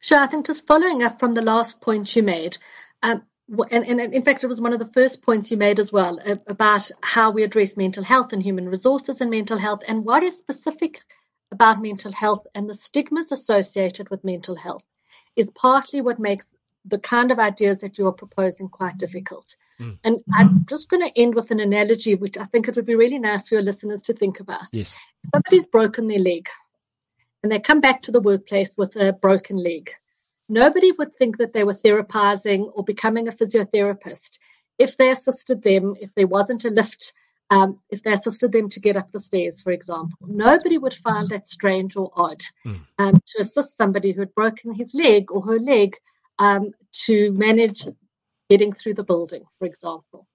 [0.00, 0.18] Sure.
[0.18, 2.58] I think just following up from the last point you made,
[3.02, 3.22] um,
[3.70, 6.20] and, and, in fact, it was one of the first points you made as well
[6.46, 10.36] about how we address mental health and human resources and mental health, and what is
[10.36, 11.00] specific
[11.50, 14.84] about mental health and the stigmas associated with mental health
[15.34, 16.44] is partly what makes
[16.84, 19.56] the kind of ideas that you're proposing quite difficult.
[19.80, 19.98] Mm.
[20.04, 22.94] And I'm just going to end with an analogy, which I think it would be
[22.94, 24.62] really nice for your listeners to think about.
[24.72, 24.94] Yes.
[25.32, 26.48] Somebody's broken their leg
[27.42, 29.90] and they come back to the workplace with a broken leg.
[30.48, 34.38] Nobody would think that they were therapizing or becoming a physiotherapist
[34.78, 37.12] if they assisted them, if there wasn't a lift,
[37.50, 40.16] um, if they assisted them to get up the stairs, for example.
[40.26, 42.80] Nobody would find that strange or odd mm.
[42.98, 45.96] um, to assist somebody who had broken his leg or her leg
[46.38, 46.72] um,
[47.04, 47.86] to manage
[48.48, 50.26] getting through the building, for example.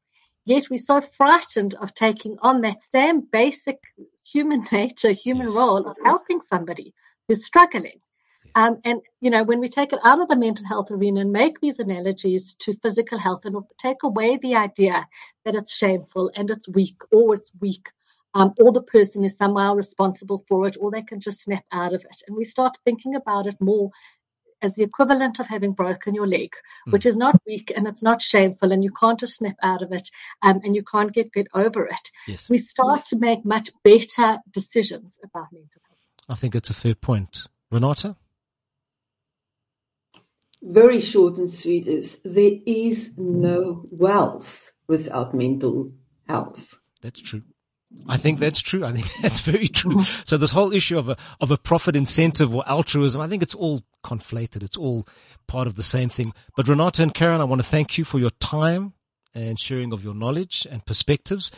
[0.45, 3.79] Yet we're so frightened of taking on that same basic
[4.25, 5.55] human nature, human yes.
[5.55, 6.93] role of helping somebody
[7.27, 8.01] who's struggling.
[8.55, 11.31] Um, and, you know, when we take it out of the mental health arena and
[11.31, 15.07] make these analogies to physical health and take away the idea
[15.45, 17.89] that it's shameful and it's weak or it's weak
[18.35, 21.93] um, or the person is somehow responsible for it or they can just snap out
[21.93, 22.21] of it.
[22.27, 23.89] And we start thinking about it more
[24.63, 26.51] as the equivalent of having broken your leg,
[26.87, 26.93] mm.
[26.93, 29.91] which is not weak and it's not shameful, and you can't just snap out of
[29.91, 30.09] it
[30.41, 32.09] um, and you can't get, get over it.
[32.27, 32.49] Yes.
[32.49, 33.09] We start yes.
[33.09, 35.99] to make much better decisions about mental health.
[36.29, 37.47] I think it's a fair point.
[37.69, 38.15] Renata?
[40.61, 45.91] Very short and sweet is there is no wealth without mental
[46.27, 46.79] health.
[47.01, 47.43] That's true.
[48.07, 48.83] I think that's true.
[48.85, 50.03] I think that's very true.
[50.25, 53.55] So this whole issue of a, of a profit incentive or altruism, I think it's
[53.55, 54.63] all conflated.
[54.63, 55.07] It's all
[55.47, 56.33] part of the same thing.
[56.55, 58.93] But Renata and Karen, I want to thank you for your time
[59.33, 61.51] and sharing of your knowledge and perspectives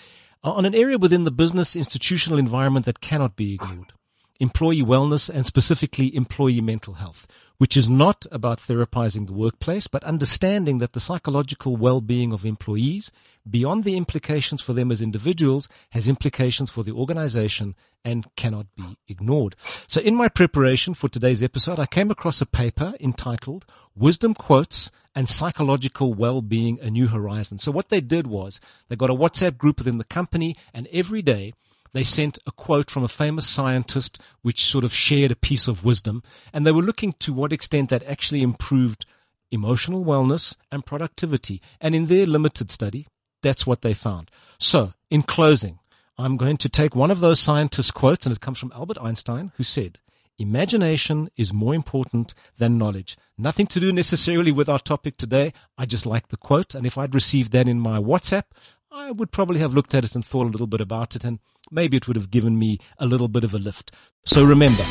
[0.44, 3.94] on an area within the business institutional environment that cannot be ignored.
[4.40, 7.26] Employee wellness and specifically employee mental health
[7.58, 13.12] which is not about therapizing the workplace, but understanding that the psychological well-being of employees,
[13.50, 18.98] beyond the implications for them as individuals, has implications for the organization and cannot be
[19.08, 19.56] ignored.
[19.88, 23.66] So in my preparation for today's episode, I came across a paper entitled
[23.96, 27.60] Wisdom Quotes and Psychological Well-Being, A New Horizon.
[27.60, 31.22] So what they did was they got a WhatsApp group within the company and every
[31.22, 31.54] day
[31.93, 35.86] they sent a quote from a famous scientist which sort of shared a piece of
[35.86, 36.22] wisdom
[36.52, 39.06] and they were looking to what extent that actually improved
[39.52, 41.62] emotional wellness and productivity.
[41.80, 43.08] And in their limited study,
[43.46, 44.32] that's what they found.
[44.58, 45.78] So in closing,
[46.18, 49.52] I'm going to take one of those scientists' quotes and it comes from Albert Einstein
[49.58, 50.00] who said,
[50.38, 53.18] Imagination is more important than knowledge.
[53.38, 55.54] Nothing to do necessarily with our topic today.
[55.78, 56.76] I just like the quote.
[56.76, 58.46] And if I'd received that in my WhatsApp,
[58.91, 61.39] I would probably have looked at it and thought a little bit about it and
[61.72, 63.91] maybe it would have given me a little bit of a lift.
[64.26, 64.84] So remember,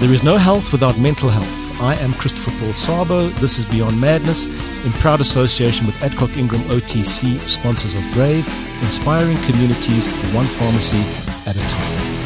[0.00, 1.67] there is no health without mental health.
[1.80, 3.32] I am Christopher Paul Szabo.
[3.38, 4.48] This is Beyond Madness
[4.84, 8.48] in proud association with Adcock Ingram OTC, sponsors of Brave,
[8.82, 10.98] inspiring communities one pharmacy
[11.46, 12.17] at a time.